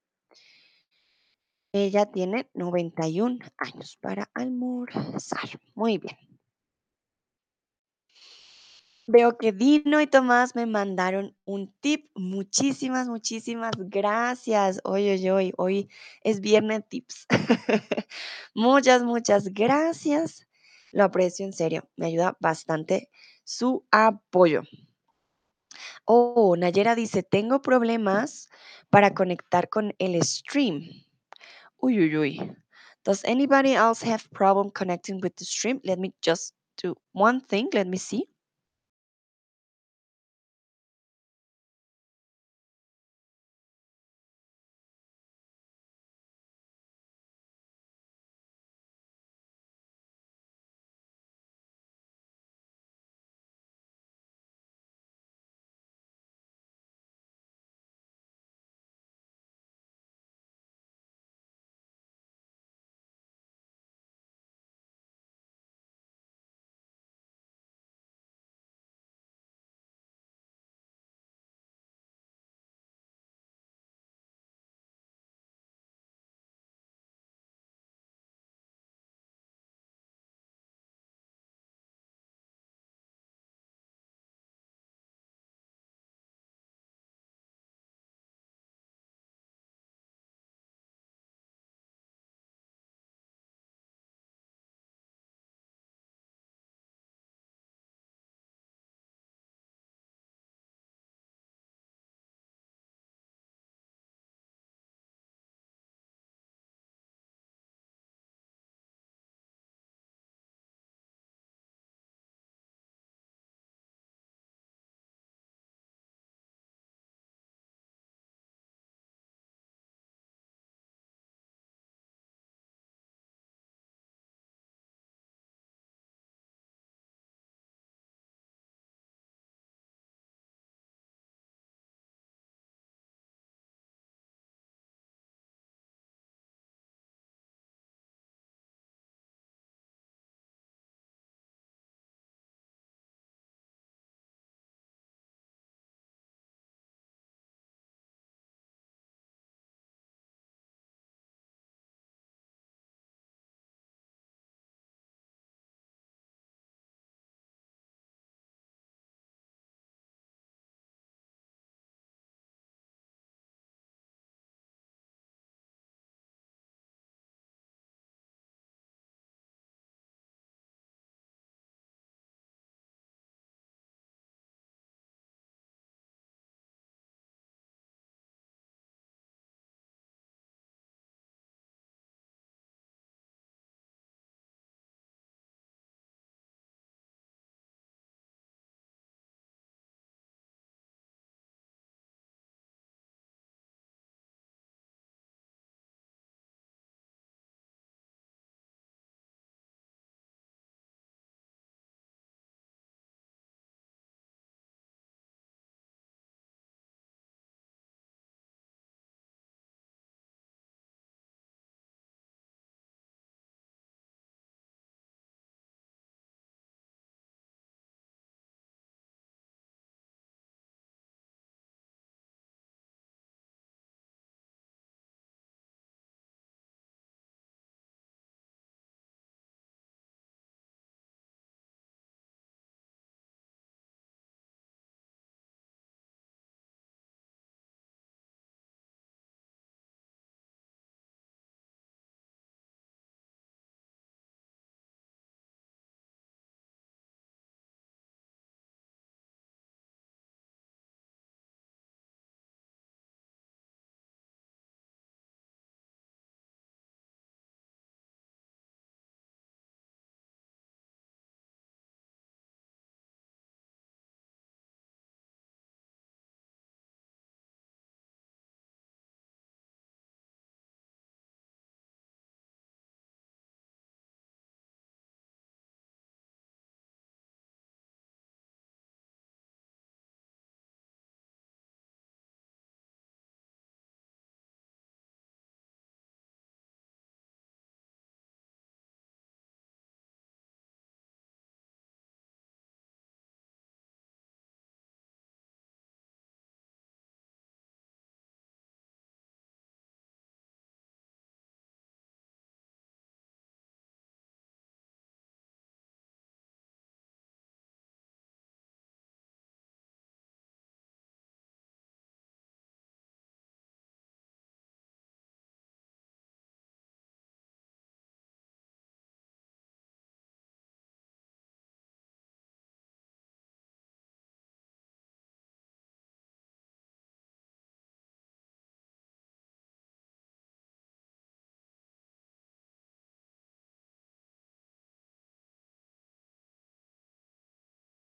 Ella 1.73 2.05
tiene 2.05 2.49
91 2.53 3.39
años 3.57 3.97
para 4.01 4.29
almorzar. 4.33 5.59
Muy 5.75 5.97
bien. 5.97 6.17
Veo 9.09 9.37
que 9.37 9.53
Dino 9.53 10.01
y 10.01 10.07
Tomás 10.07 10.55
me 10.55 10.65
mandaron 10.65 11.35
un 11.45 11.73
tip. 11.79 12.09
Muchísimas, 12.15 13.07
muchísimas 13.07 13.71
gracias. 13.77 14.81
Hoy, 14.83 15.09
hoy, 15.09 15.29
hoy, 15.29 15.53
hoy 15.57 15.89
es 16.23 16.41
viernes 16.41 16.87
tips. 16.89 17.25
muchas, 18.53 19.03
muchas 19.03 19.53
gracias. 19.53 20.46
Lo 20.91 21.03
aprecio 21.03 21.45
en 21.45 21.53
serio. 21.53 21.89
Me 21.95 22.07
ayuda 22.07 22.37
bastante 22.39 23.09
su 23.43 23.85
apoyo. 23.91 24.63
Oh, 26.05 26.55
Nayera 26.57 26.95
dice, 26.95 27.23
tengo 27.23 27.61
problemas 27.61 28.49
para 28.89 29.13
conectar 29.13 29.69
con 29.69 29.93
el 29.99 30.21
stream. 30.23 30.89
Uy, 31.77 31.99
uy, 31.99 32.17
uy. 32.17 32.55
Does 33.03 33.23
anybody 33.25 33.73
else 33.73 34.03
have 34.03 34.23
problem 34.31 34.71
connecting 34.71 35.19
with 35.21 35.35
the 35.37 35.45
stream? 35.45 35.79
Let 35.83 35.99
me 35.99 36.13
just 36.21 36.55
do 36.81 36.95
one 37.13 37.41
thing. 37.41 37.69
Let 37.73 37.87
me 37.87 37.97
see. 37.97 38.27